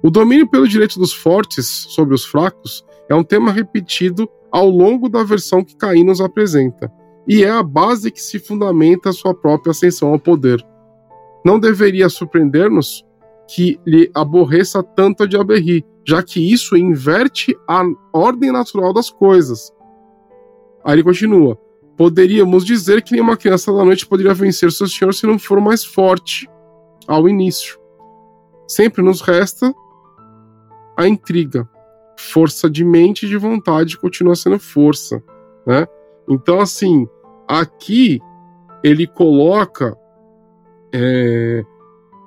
[0.02, 5.08] O domínio pelo direito dos fortes sobre os fracos é um tema repetido ao longo
[5.08, 6.90] da versão que Caim nos apresenta,
[7.26, 10.64] e é a base que se fundamenta a sua própria ascensão ao poder.
[11.44, 13.04] Não deveria surpreender-nos
[13.48, 19.72] que lhe aborreça tanto a Diaberri, já que isso inverte a ordem natural das coisas.
[20.84, 21.58] Aí ele continua.
[21.96, 25.84] Poderíamos dizer que nenhuma criança da noite poderia vencer seu senhor se não for mais
[25.84, 26.48] forte
[27.06, 27.78] ao início.
[28.68, 29.72] Sempre nos resta
[30.96, 31.68] a intriga.
[32.18, 35.22] Força de mente e de vontade continua sendo força,
[35.66, 35.86] né?
[36.28, 37.06] Então, assim,
[37.46, 38.20] aqui
[38.82, 39.96] ele coloca
[40.92, 41.64] é,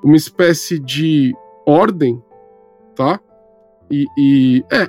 [0.04, 1.34] uma espécie de
[1.66, 2.24] ordem,
[2.96, 3.20] tá?
[3.90, 4.88] E, e é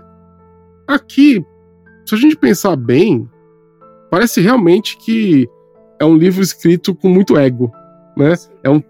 [0.86, 1.44] aqui,
[2.06, 3.28] se a gente pensar bem,
[4.10, 5.48] parece realmente que
[5.98, 7.70] é um livro escrito com muito ego,
[8.16, 8.34] né?
[8.62, 8.82] É um,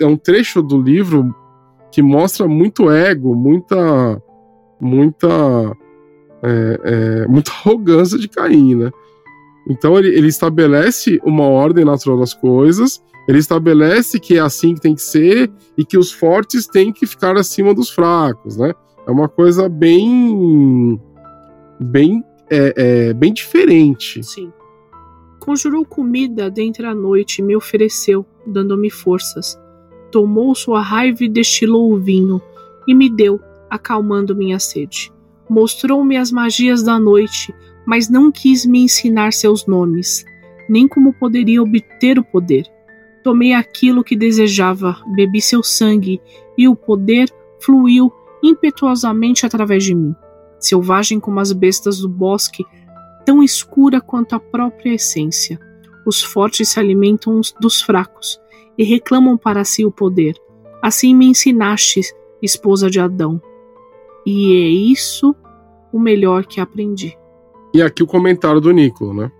[0.00, 1.34] é um trecho do livro
[1.90, 4.22] que mostra muito ego, muita,
[4.80, 5.28] muita,
[6.42, 8.90] é, é, muita arrogância de Caim, né?
[9.68, 14.80] Então ele, ele estabelece uma ordem natural das coisas, ele estabelece que é assim que
[14.80, 18.72] tem que ser e que os fortes têm que ficar acima dos fracos, né?
[19.06, 21.00] É uma coisa bem,
[21.78, 24.22] bem, é, é, bem diferente.
[24.22, 24.52] Sim.
[25.48, 29.58] Conjurou comida dentre a noite e me ofereceu, dando-me forças.
[30.10, 32.38] tomou sua raiva e destilou o vinho,
[32.86, 35.10] e me deu, acalmando minha sede.
[35.48, 37.54] Mostrou-me as magias da noite,
[37.86, 40.22] mas não quis me ensinar seus nomes,
[40.68, 42.66] nem como poderia obter o poder.
[43.24, 46.20] Tomei aquilo que desejava, bebi seu sangue,
[46.58, 47.26] e o poder
[47.58, 50.14] fluiu impetuosamente através de mim.
[50.60, 52.66] Selvagem como as bestas do bosque,
[53.28, 55.60] tão escura quanto a própria essência.
[56.06, 58.40] Os fortes se alimentam dos fracos
[58.78, 60.34] e reclamam para si o poder.
[60.80, 62.00] Assim me ensinaste,
[62.40, 63.38] esposa de Adão.
[64.24, 65.36] E é isso
[65.92, 67.18] o melhor que aprendi.
[67.74, 69.30] E aqui o comentário do Nico, né?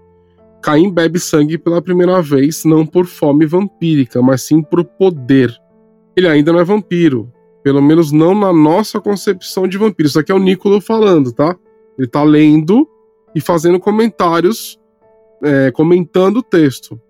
[0.62, 5.50] Caim bebe sangue pela primeira vez, não por fome vampírica, mas sim por poder.
[6.14, 7.32] Ele ainda não é vampiro.
[7.64, 10.10] Pelo menos não na nossa concepção de vampiro.
[10.10, 11.56] Isso aqui é o Nicolo falando, tá?
[11.98, 12.86] Ele tá lendo
[13.34, 14.78] e fazendo comentários,
[15.42, 17.00] é, comentando o texto.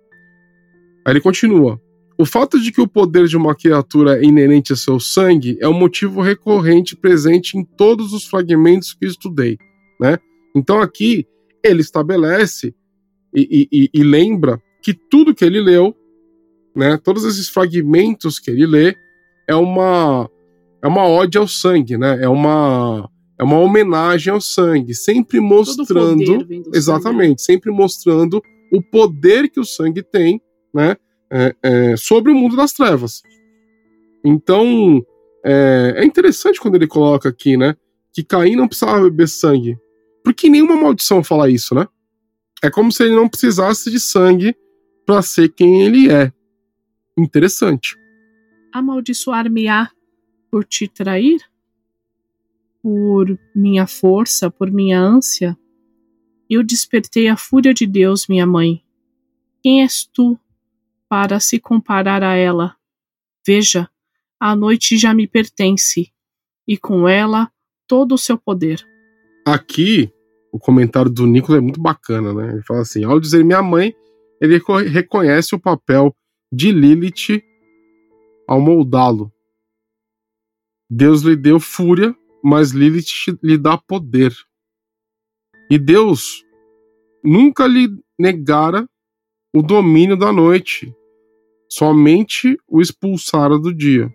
[1.07, 1.81] Aí ele continua.
[2.19, 5.69] O fato de que o poder de uma criatura é inerente a seu sangue é
[5.69, 9.57] um motivo recorrente presente em todos os fragmentos que estudei,
[10.01, 10.19] né?
[10.55, 11.27] Então aqui
[11.63, 12.75] ele estabelece
[13.33, 15.95] e, e, e lembra que tudo que ele leu,
[16.75, 18.97] né, todos esses fragmentos que ele lê,
[19.47, 20.29] é uma
[20.83, 22.19] é uma ode ao sangue, né?
[22.21, 27.43] É uma é uma homenagem ao sangue, sempre mostrando exatamente, sangue.
[27.43, 30.41] sempre mostrando o poder que o sangue tem,
[30.75, 30.97] né?
[31.31, 33.23] É, é, sobre o mundo das trevas.
[34.25, 35.05] Então
[35.45, 37.77] é, é, interessante quando ele coloca aqui, né?
[38.13, 39.79] Que Caim não precisava beber sangue,
[40.25, 41.87] porque nenhuma maldição fala isso, né?
[42.63, 44.55] É como se ele não precisasse de sangue
[45.07, 46.33] para ser quem ele é.
[47.17, 47.97] Interessante.
[48.73, 49.91] Amaldiçoar-me-á
[50.51, 51.41] por te trair?
[52.83, 55.59] Por minha força, por minha ânsia?
[56.49, 58.83] Eu despertei a fúria de Deus, minha mãe.
[59.63, 60.39] Quem és tu
[61.09, 62.77] para se comparar a ela?
[63.47, 63.91] Veja,
[64.41, 66.13] a noite já me pertence,
[66.67, 67.51] e com ela
[67.87, 68.87] todo o seu poder.
[69.47, 70.13] Aqui,
[70.53, 72.53] o comentário do Nicolas é muito bacana, né?
[72.53, 73.95] Ele fala assim: ao dizer minha mãe,
[74.41, 76.15] ele reconhece o papel
[76.53, 77.43] de Lilith
[78.47, 79.33] ao moldá-lo.
[80.91, 84.35] Deus lhe deu fúria, mas Lilith lhe dá poder.
[85.71, 86.45] E Deus
[87.23, 88.89] nunca lhe negara
[89.55, 90.95] o domínio da noite,
[91.71, 94.13] somente o expulsara do dia.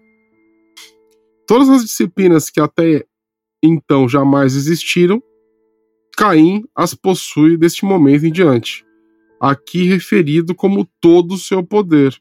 [1.48, 3.06] Todas as disciplinas que até
[3.62, 5.22] então jamais existiram
[6.16, 8.86] Caim as possui deste momento em diante,
[9.42, 12.16] aqui referido como todo o seu poder.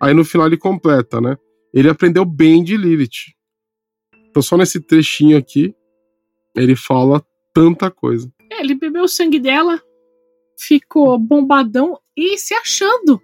[0.00, 1.36] Aí no final ele completa, né?
[1.74, 3.34] Ele aprendeu bem de Lilith.
[4.42, 5.74] Só nesse trechinho aqui
[6.54, 8.30] ele fala tanta coisa.
[8.50, 9.82] É, ele bebeu o sangue dela,
[10.58, 13.20] ficou bombadão e se achando.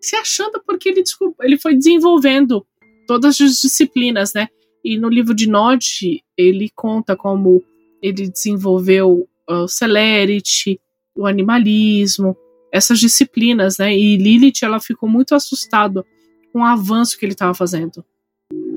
[0.00, 1.02] Se achando porque ele,
[1.42, 2.64] ele foi desenvolvendo
[3.06, 4.48] todas as disciplinas, né?
[4.84, 7.62] E no livro de Nod, ele conta como
[8.00, 10.80] ele desenvolveu uh, o celerity,
[11.16, 12.36] o animalismo,
[12.72, 13.96] essas disciplinas, né?
[13.96, 16.04] E Lilith ela ficou muito assustada
[16.52, 18.04] com o avanço que ele estava fazendo,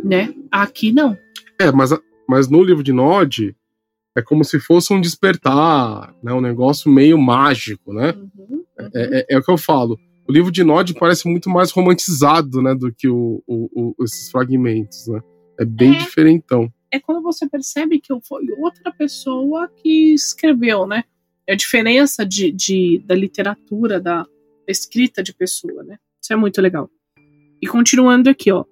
[0.04, 0.34] né?
[0.52, 1.18] Aqui não.
[1.60, 1.92] É, mas,
[2.28, 3.56] mas no livro de Nod
[4.16, 6.34] é como se fosse um despertar, né?
[6.34, 8.14] Um negócio meio mágico, né?
[8.14, 8.64] Uhum, uhum.
[8.94, 10.00] É, é, é, o que eu falo.
[10.28, 12.74] O livro de Nod parece muito mais romantizado, né?
[12.76, 15.22] Do que o, o, o esses fragmentos, né?
[15.60, 15.98] É bem é.
[15.98, 21.04] diferentão é quando você percebe que foi outra pessoa que escreveu, né?
[21.48, 24.28] É a diferença de, de, da literatura, da, da
[24.68, 25.98] escrita de pessoa, né?
[26.22, 26.90] Isso é muito legal.
[27.62, 28.66] E continuando aqui, ó.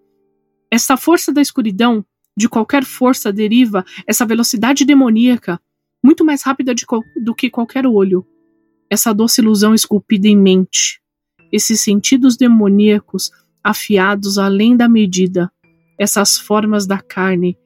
[0.71, 2.05] Essa força da escuridão,
[2.37, 5.59] de qualquer força deriva essa velocidade demoníaca,
[6.03, 6.71] muito mais rápida
[7.19, 8.23] do que qualquer olho.
[8.91, 11.01] Essa doce ilusão esculpida em mente.
[11.51, 13.31] Esses sentidos demoníacos
[13.63, 15.51] afiados além da medida.
[15.99, 17.57] Essas formas da carne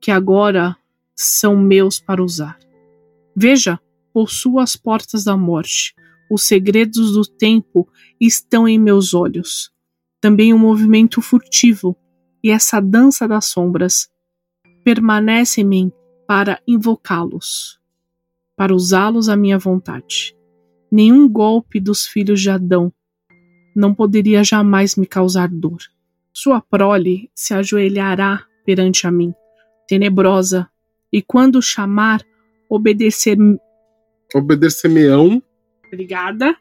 [0.00, 0.76] que agora
[1.16, 2.56] são meus para usar.
[3.34, 3.80] Veja,
[4.12, 5.94] possuo as portas da morte.
[6.30, 7.88] Os segredos do tempo
[8.20, 9.72] estão em meus olhos.
[10.20, 11.96] Também o um movimento furtivo
[12.42, 14.10] e essa dança das sombras
[14.84, 15.92] permanecem-me
[16.26, 17.80] para invocá-los,
[18.56, 20.36] para usá-los à minha vontade.
[20.90, 22.92] Nenhum golpe dos filhos de Adão
[23.74, 25.78] não poderia jamais me causar dor.
[26.32, 29.34] Sua prole se ajoelhará perante a mim
[29.92, 30.70] tenebrosa,
[31.12, 32.24] e quando chamar,
[32.66, 33.36] obedecer.
[34.34, 35.42] Obedecer-me-ão.
[35.86, 36.56] Obrigada.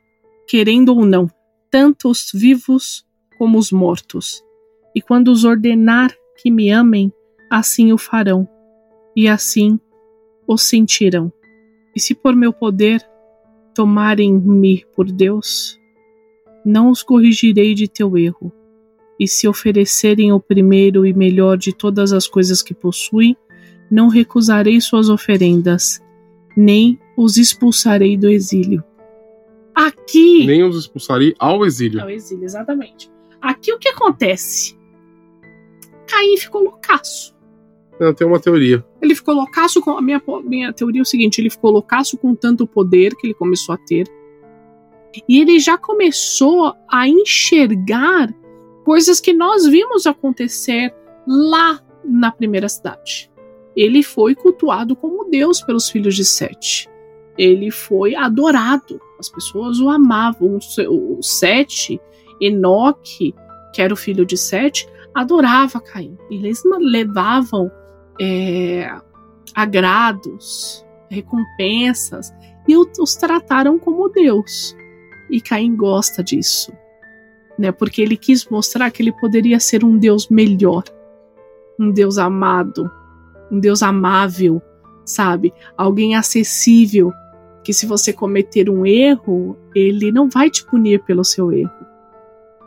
[0.47, 1.29] Querendo ou não,
[1.69, 3.07] tanto os vivos
[3.37, 4.43] como os mortos.
[4.95, 7.11] E quando os ordenar que me amem,
[7.49, 8.47] assim o farão,
[9.15, 9.79] e assim
[10.47, 11.31] o sentirão.
[11.95, 13.01] E se por meu poder
[13.73, 15.79] tomarem-me por Deus,
[16.65, 18.51] não os corrigirei de teu erro,
[19.19, 23.37] e se oferecerem o primeiro e melhor de todas as coisas que possui,
[23.89, 26.01] não recusarei suas oferendas,
[26.55, 28.83] nem os expulsarei do exílio.
[29.75, 30.45] Aqui.
[30.45, 32.01] Nem os expulsarei ao exílio.
[32.01, 33.11] Ao exílio, exatamente.
[33.41, 34.77] Aqui o que acontece?
[36.11, 37.33] Caim ficou loucaço.
[37.97, 38.83] Eu tenho uma teoria.
[39.01, 39.91] Ele ficou loucaço com.
[39.91, 43.33] A minha, minha teoria é o seguinte: ele ficou loucaço com tanto poder que ele
[43.33, 44.07] começou a ter.
[45.27, 48.33] E ele já começou a enxergar
[48.83, 50.93] coisas que nós vimos acontecer
[51.27, 53.31] lá na primeira cidade.
[53.75, 56.89] Ele foi cultuado como Deus pelos filhos de Sete.
[57.37, 58.99] Ele foi adorado.
[59.19, 60.57] As pessoas o amavam.
[60.89, 62.01] O Sete,
[62.39, 63.33] Enoque,
[63.73, 66.17] que era o filho de Sete, adorava Caim.
[66.29, 67.71] Eles levavam
[68.19, 68.89] é,
[69.55, 72.33] agrados, recompensas
[72.67, 74.75] e os trataram como Deus.
[75.29, 76.73] E Caim gosta disso,
[77.57, 77.71] né?
[77.71, 80.83] Porque ele quis mostrar que ele poderia ser um Deus melhor,
[81.79, 82.91] um Deus amado,
[83.49, 84.61] um Deus amável,
[85.05, 85.53] sabe?
[85.77, 87.11] Alguém acessível,
[87.63, 91.71] que se você cometer um erro, ele não vai te punir pelo seu erro.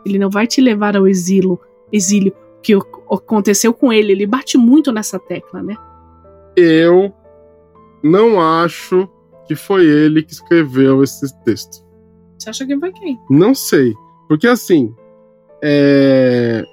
[0.05, 1.59] Ele não vai te levar ao exílio,
[1.95, 2.73] exílio que
[3.11, 4.11] aconteceu com ele.
[4.11, 5.75] Ele bate muito nessa tecla, né?
[6.55, 7.13] Eu
[8.03, 9.07] não acho
[9.47, 11.85] que foi ele que escreveu esse texto.
[12.37, 13.19] Você acha que foi quem?
[13.29, 13.93] Não sei.
[14.27, 14.93] Porque assim,
[15.63, 16.63] é...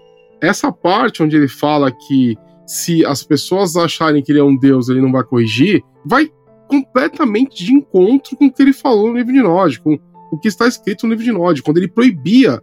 [0.40, 4.88] essa parte onde ele fala que se as pessoas acharem que ele é um deus,
[4.88, 6.30] ele não vai corrigir, vai
[6.68, 9.98] completamente de encontro com o que ele falou no livro de Nod, com
[10.32, 12.62] o que está escrito no livro de Nod, quando ele proibia,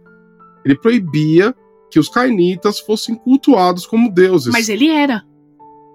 [0.64, 1.54] ele proibia
[1.90, 4.52] que os cainitas fossem cultuados como deuses.
[4.52, 5.24] Mas ele era.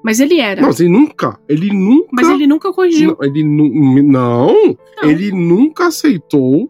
[0.03, 0.61] Mas ele era.
[0.61, 2.09] Não, mas ele nunca, ele nunca.
[2.11, 3.17] Mas ele nunca corrigiu.
[3.19, 4.53] Não, ele nu, não,
[5.01, 6.69] não, ele nunca aceitou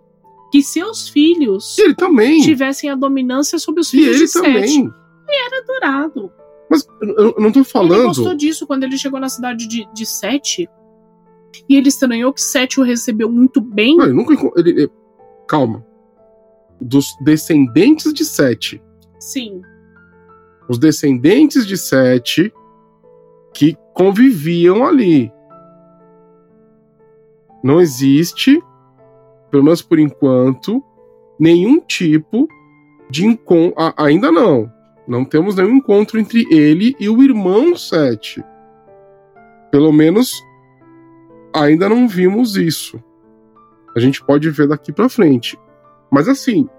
[0.52, 4.32] que seus filhos e ele também tivessem a dominância sobre os filhos e ele de
[4.32, 4.68] também.
[4.68, 4.80] Sete.
[4.80, 6.32] Ele era adorado.
[6.70, 7.96] Mas eu, eu não tô falando.
[7.96, 10.70] Ele gostou disso quando ele chegou na cidade de, de Sete.
[11.68, 13.98] E ele estranhou que Sete o recebeu muito bem.
[13.98, 14.34] Não, ele nunca.
[14.58, 14.92] Ele, ele,
[15.46, 15.86] calma.
[16.80, 18.82] Dos descendentes de Sete.
[19.26, 19.64] Sim.
[20.70, 22.54] Os descendentes de Sete
[23.56, 25.32] que conviviam ali.
[27.64, 28.62] Não existe,
[29.50, 30.84] pelo menos por enquanto,
[31.40, 32.48] nenhum tipo
[33.10, 33.74] de encontro.
[33.98, 34.72] Ainda não.
[35.08, 38.44] Não temos nenhum encontro entre ele e o irmão Sete.
[39.72, 40.32] Pelo menos
[41.52, 43.04] ainda não vimos isso.
[43.96, 45.58] A gente pode ver daqui para frente.
[46.12, 46.70] Mas assim,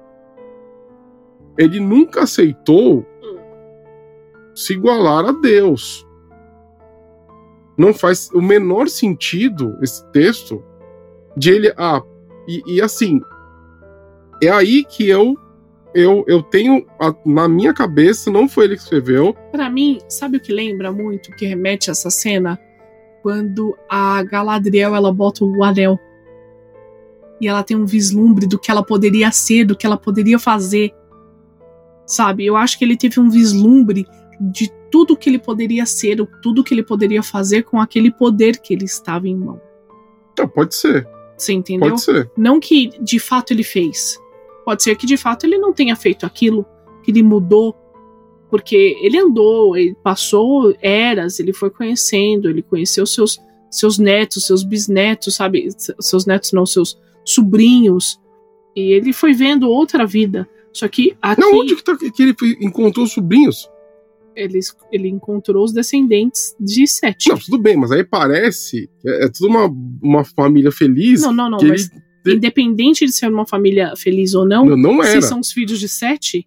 [1.59, 3.07] ele nunca aceitou
[4.55, 6.07] se igualar a Deus.
[7.77, 10.65] Não faz o menor sentido esse texto
[11.37, 11.75] de ele.
[11.77, 12.03] Ah,
[12.49, 13.21] e, e assim,
[14.43, 15.37] é aí que eu
[15.97, 19.35] eu, eu tenho a, na minha cabeça, não foi ele que escreveu.
[19.51, 22.61] Para mim, sabe o que lembra muito, que remete a essa cena?
[23.23, 25.99] Quando a Galadriel ela bota o anel
[27.41, 30.93] e ela tem um vislumbre do que ela poderia ser, do que ela poderia fazer.
[32.07, 32.47] Sabe?
[32.47, 34.07] Eu acho que ele teve um vislumbre
[34.41, 38.73] de tudo que ele poderia ser, tudo que ele poderia fazer com aquele poder que
[38.73, 39.61] ele estava em mão.
[40.39, 41.09] Ah, pode ser.
[41.37, 41.91] Você entendeu?
[41.91, 42.31] Pode ser.
[42.37, 44.19] Não que de fato ele fez,
[44.67, 46.67] Pode ser que de fato ele não tenha feito aquilo,
[47.05, 47.73] que ele mudou,
[48.51, 53.39] porque ele andou, ele passou eras, ele foi conhecendo, ele conheceu seus,
[53.71, 55.69] seus netos, seus bisnetos, sabe?
[56.01, 58.21] Seus netos não, seus sobrinhos.
[58.75, 60.49] E ele foi vendo outra vida.
[60.77, 61.41] Só que aqui.
[61.41, 63.69] Não, onde que, tá, que ele encontrou os sobrinhos?
[64.35, 64.61] Ele,
[64.93, 67.31] ele encontrou os descendentes de Sete.
[67.31, 68.91] Não, tudo bem, mas aí parece.
[69.05, 69.67] É, é tudo uma,
[70.03, 71.23] uma família feliz.
[71.23, 71.59] Não, não, não.
[71.63, 71.91] Mas
[72.27, 75.23] ele- independente de ser uma família feliz ou não, Não, não era.
[75.23, 76.47] se são os filhos de Sete,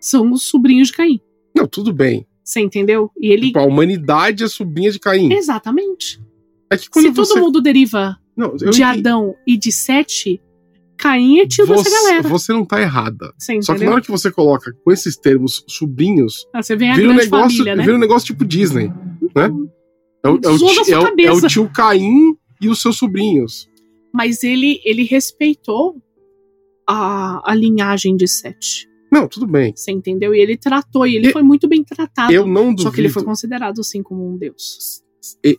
[0.00, 1.20] são os sobrinhos de Caim.
[1.54, 2.26] Não, tudo bem.
[2.42, 3.10] Você entendeu?
[3.20, 3.48] E ele.
[3.48, 5.30] Tipo, a humanidade é sobrinha de Caim.
[5.30, 6.18] Exatamente.
[6.70, 7.34] É que quando Se você...
[7.34, 8.82] todo mundo deriva Não, de.
[8.82, 10.40] Adão e de Sete,
[10.98, 12.28] Caim é tio você, dessa galera.
[12.28, 13.32] Você não tá errada.
[13.38, 16.90] Você Só que na hora que você coloca com esses termos sobrinhos, Ah, você vem
[16.90, 17.82] a vira um, negócio, família, né?
[17.84, 18.88] vira um negócio tipo Disney.
[19.34, 19.50] né?
[20.24, 23.68] É o, é o ti- é o- é o tio Caim e os seus sobrinhos.
[24.12, 25.96] Mas ele, ele respeitou
[26.86, 28.88] a, a linhagem de Sete.
[29.12, 29.72] Não, tudo bem.
[29.74, 30.34] Você entendeu?
[30.34, 32.32] E ele tratou, e ele E- foi muito bem tratado.
[32.32, 32.82] Eu não duvido.
[32.82, 35.02] Só que ele foi considerado assim como um deus.
[35.44, 35.56] E-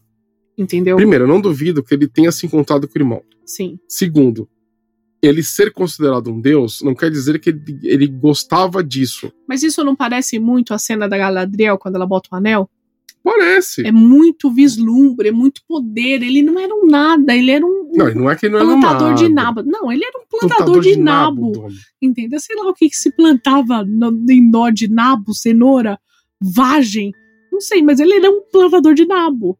[0.57, 0.97] Entendeu?
[0.97, 3.23] Primeiro, eu não duvido que ele tenha se encontrado com o irmão.
[3.45, 3.79] Sim.
[3.87, 4.47] Segundo,
[5.21, 9.31] ele ser considerado um deus não quer dizer que ele, ele gostava disso.
[9.47, 12.69] Mas isso não parece muito a cena da Galadriel quando ela bota o anel?
[13.23, 13.85] Parece.
[13.85, 16.23] É muito vislumbre, é muito poder.
[16.23, 18.61] Ele não era um nada, ele era um, um Não, não é que ele não
[18.61, 19.63] é plantador de nabo.
[19.63, 21.51] Não, ele era um plantador, de, nabo.
[21.51, 21.69] Dom.
[22.01, 22.39] Entendeu?
[22.39, 25.99] Sei lá o que, que se plantava no, em nó de nabo, cenoura,
[26.41, 27.11] vagem.
[27.51, 29.59] Não sei, mas ele era um plantador de nabo.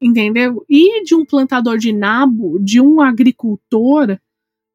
[0.00, 0.64] Entendeu?
[0.68, 4.16] E de um plantador de nabo, de um agricultor,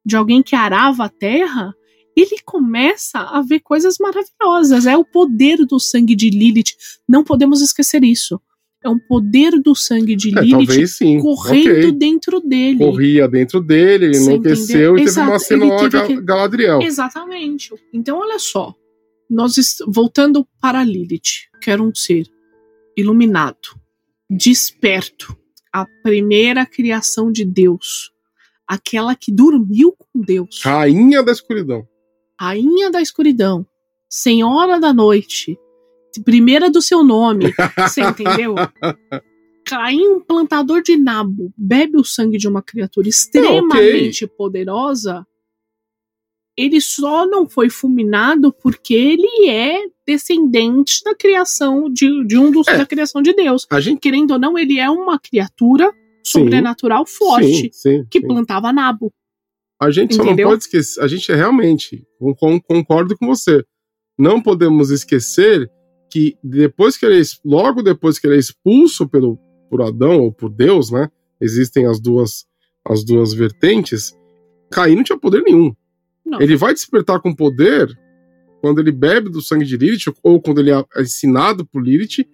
[0.04, 1.74] de alguém que arava a terra,
[2.16, 4.86] ele começa a ver coisas maravilhosas.
[4.86, 6.74] É o poder do sangue de Lilith.
[7.08, 8.40] Não podemos esquecer isso.
[8.82, 11.92] É um poder do sangue de É, Lilith correndo ok.
[11.92, 12.78] dentro dele.
[12.78, 14.92] Corria dentro dele, ele Você enlouqueceu entendeu?
[14.92, 16.82] e teve Exato, uma cena teve Galadriel.
[16.82, 17.70] Exatamente.
[17.92, 18.74] Então, olha só.
[19.30, 22.26] Nós est- voltando para Lilith, que era um ser
[22.94, 23.56] iluminado,
[24.30, 25.36] desperto,
[25.72, 28.12] a primeira criação de Deus,
[28.66, 31.86] aquela que dormiu com Deus, Rainha da escuridão.
[32.40, 33.66] rainha da escuridão,
[34.08, 35.58] senhora da noite,
[36.24, 38.54] primeira do seu nome, você entendeu?
[39.66, 45.26] Caim, um plantador de nabo, bebe o sangue de uma criatura extremamente poderosa.
[46.56, 52.68] Ele só não foi fulminado porque ele é descendente da criação de, de um dos
[52.68, 52.76] É.
[52.78, 53.66] da criação de Deus.
[53.70, 53.98] A gente.
[53.98, 55.92] Querendo ou não, ele é uma criatura
[56.24, 58.26] sobrenatural forte sim, sim, que sim.
[58.26, 59.12] plantava nabo.
[59.80, 60.46] A gente só Entendeu?
[60.46, 61.00] não pode esquecer.
[61.02, 62.06] A gente é realmente.
[62.18, 63.64] con- con- Concordo com você.
[64.18, 65.68] Não podemos esquecer
[66.10, 70.32] que depois que ele é, logo depois que ele é expulso pelo por Adão ou
[70.32, 71.08] por Deus, né?
[71.40, 72.44] Existem as duas
[72.84, 74.16] as duas vertentes.
[74.70, 75.74] Caim não tinha poder nenhum.
[76.24, 76.40] Não.
[76.40, 77.88] Ele vai despertar com poder
[78.60, 82.24] quando ele bebe do sangue de Lilith ou quando ele é ensinado por Lilith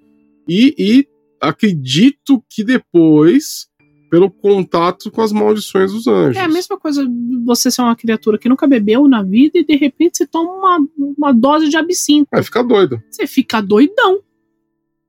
[0.48, 1.08] e, e
[1.40, 3.66] acredito que depois
[4.10, 6.36] pelo contato com as maldições dos anjos.
[6.36, 7.06] É a mesma coisa
[7.46, 10.88] você ser uma criatura que nunca bebeu na vida e de repente você toma uma,
[11.16, 12.28] uma dose de absinto.
[12.30, 13.00] Vai ficar doido.
[13.08, 14.20] Você fica doidão.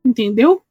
[0.06, 0.62] Entendeu?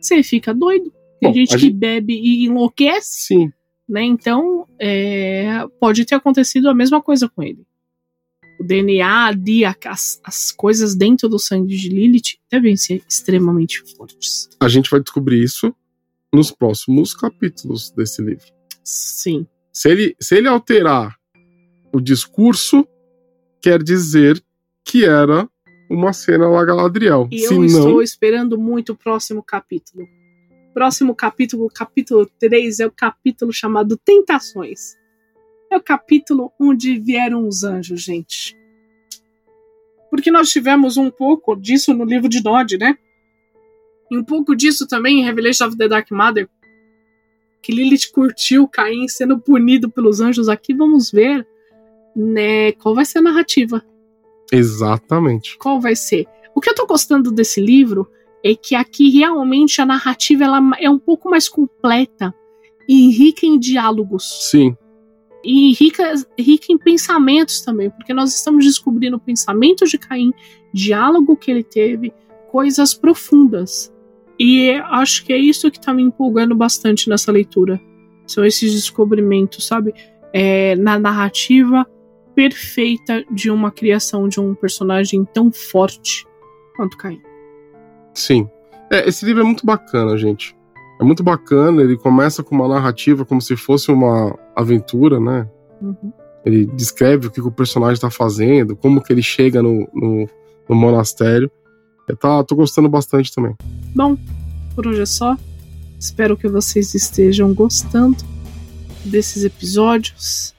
[0.00, 0.92] Você fica doido.
[1.20, 3.52] Tem Bom, gente a que gente- bebe e enlouquece, Sim.
[3.88, 4.02] né?
[4.02, 7.64] Então, é, pode ter acontecido a mesma coisa com ele.
[8.58, 14.48] O DNA ali, as, as coisas dentro do sangue de Lilith devem ser extremamente fortes.
[14.60, 15.74] A gente vai descobrir isso
[16.32, 18.46] nos próximos capítulos desse livro.
[18.84, 19.46] Sim.
[19.72, 21.16] Se ele, se ele alterar
[21.92, 22.86] o discurso,
[23.60, 24.42] quer dizer
[24.84, 25.48] que era
[25.90, 27.28] uma cena lá Galadriel.
[27.30, 30.06] E Se eu não, estou esperando muito o próximo capítulo.
[30.72, 34.96] Próximo capítulo, capítulo 3, é o capítulo chamado Tentações.
[35.70, 38.56] É o capítulo onde vieram os anjos, gente.
[40.10, 42.96] Porque nós tivemos um pouco disso no livro de Nod, né?
[44.10, 46.48] E um pouco disso também em Revelation of the Dark Mother.
[47.62, 50.48] Que Lilith curtiu Caim sendo punido pelos anjos.
[50.48, 51.46] Aqui vamos ver
[52.16, 53.84] né, qual vai ser a narrativa
[54.52, 55.56] exatamente.
[55.58, 56.26] qual vai ser.
[56.54, 58.08] O que eu tô gostando desse livro
[58.44, 62.34] é que aqui realmente a narrativa ela é um pouco mais completa
[62.88, 64.76] e rica em diálogos Sim,
[65.44, 70.32] e rica, rica em pensamentos também, porque nós estamos descobrindo o pensamento de Caim,
[70.72, 72.12] diálogo que ele teve,
[72.50, 73.92] coisas profundas.
[74.42, 77.78] E acho que é isso que tá me empolgando bastante nessa leitura.
[78.26, 79.92] São esses descobrimentos, sabe?
[80.32, 81.86] É, na narrativa
[82.34, 86.26] perfeita de uma criação de um personagem tão forte
[86.74, 87.20] quanto Caim.
[88.14, 88.48] sim.
[88.90, 90.56] É, esse livro é muito bacana, gente.
[91.00, 91.82] É muito bacana.
[91.82, 95.48] Ele começa com uma narrativa como se fosse uma aventura, né?
[95.82, 96.12] Uhum.
[96.44, 100.26] Ele descreve o que o personagem está fazendo, como que ele chega no, no,
[100.68, 101.50] no monastério.
[102.10, 103.54] Eu tá, tô gostando bastante também.
[103.94, 104.16] Bom,
[104.74, 105.36] por hoje é só.
[105.98, 108.16] Espero que vocês estejam gostando
[109.04, 110.54] desses episódios.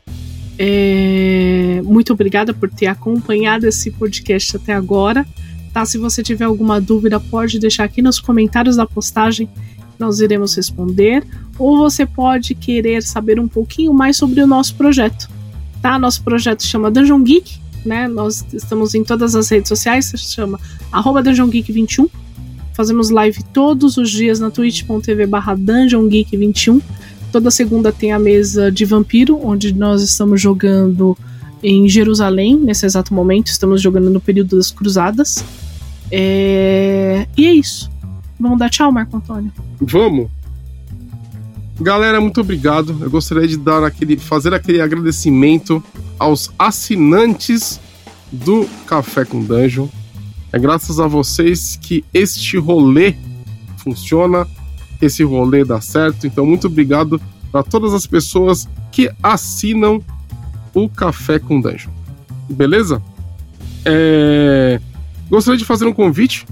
[0.58, 5.26] É, Muito obrigada por ter acompanhado esse podcast até agora.
[5.74, 5.86] Tá?
[5.86, 9.50] Se você tiver alguma dúvida, pode deixar aqui nos comentários da postagem.
[10.00, 11.26] Nós iremos responder.
[11.60, 15.30] Ou você pode querer saber um pouquinho mais sobre o nosso projeto.
[15.82, 16.00] Tá?
[16.00, 17.61] Nosso projeto chama Dungeon Geek.
[17.86, 18.08] Né?
[18.08, 20.06] Nós estamos em todas as redes sociais.
[20.06, 20.60] Se chama
[20.92, 22.08] arroba Dungeon Geek 21.
[22.74, 26.82] Fazemos live todos os dias na twitch.tv barra Dungeon Geek 21.
[27.32, 31.18] Toda segunda tem a mesa de vampiro, onde nós estamos jogando
[31.64, 33.48] em Jerusalém, nesse exato momento.
[33.48, 35.44] Estamos jogando no período das cruzadas.
[36.12, 37.26] É...
[37.38, 37.90] E é isso.
[38.40, 39.52] Vamos dar tchau, Marco Antônio.
[39.80, 40.30] Vamos!
[41.82, 42.96] Galera, muito obrigado.
[43.02, 45.84] Eu gostaria de dar aquele, fazer aquele agradecimento
[46.20, 47.80] aos assinantes
[48.32, 49.88] do Café com Dungeon.
[50.54, 53.16] É graças a vocês que este rolê
[53.78, 54.48] funciona,
[55.02, 56.28] esse rolê dá certo.
[56.28, 57.20] Então, muito obrigado
[57.52, 60.04] para todas as pessoas que assinam
[60.76, 61.90] o Café com Dungeon.
[62.48, 63.02] Beleza?
[63.84, 64.80] É...
[65.32, 66.46] Gostaria de fazer um convite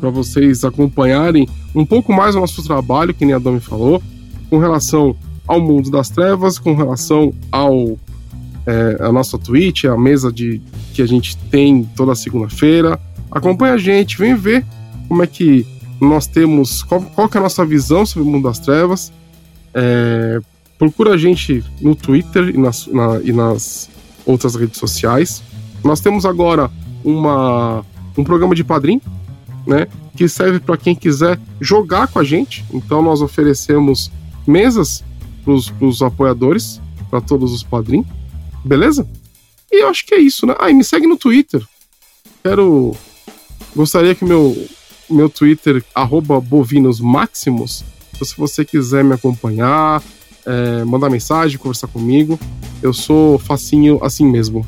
[0.00, 4.02] para vocês acompanharem um pouco mais o nosso trabalho, que nem a Domi falou,
[4.52, 5.16] com relação
[5.48, 7.98] ao mundo das trevas, com relação ao
[8.66, 10.60] é, a nossa Twitch, a mesa de
[10.92, 13.00] que a gente tem toda segunda-feira.
[13.30, 14.62] Acompanha a gente, vem ver
[15.08, 15.66] como é que
[15.98, 19.10] nós temos, qual, qual é a nossa visão sobre o mundo das trevas.
[19.72, 20.38] É,
[20.78, 23.88] procura a gente no Twitter e nas, na, e nas
[24.26, 25.42] outras redes sociais.
[25.82, 26.70] Nós temos agora
[27.02, 27.82] uma,
[28.18, 29.00] um programa de padrinho,
[29.66, 29.86] né?
[30.14, 32.66] Que serve para quem quiser jogar com a gente.
[32.70, 34.12] Então nós oferecemos
[34.46, 35.04] mesas
[35.44, 36.80] para os apoiadores,
[37.10, 38.06] para todos os padrinhos.
[38.64, 39.08] Beleza?
[39.70, 40.54] E eu acho que é isso, né?
[40.58, 41.62] Ah, e me segue no Twitter.
[42.42, 42.94] Quero.
[43.74, 44.56] Gostaria que meu,
[45.08, 47.84] meu Twitter, arroba bovinosmaximus,
[48.22, 50.00] então, se você quiser me acompanhar,
[50.46, 52.38] é, mandar mensagem, conversar comigo,
[52.80, 54.66] eu sou facinho assim mesmo.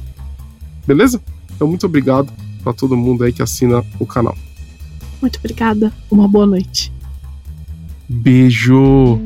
[0.87, 1.23] Beleza?
[1.55, 2.33] Então, muito obrigado
[2.65, 4.37] para todo mundo aí que assina o canal.
[5.21, 5.93] Muito obrigada.
[6.11, 6.93] Uma boa noite.
[8.09, 9.21] Beijo.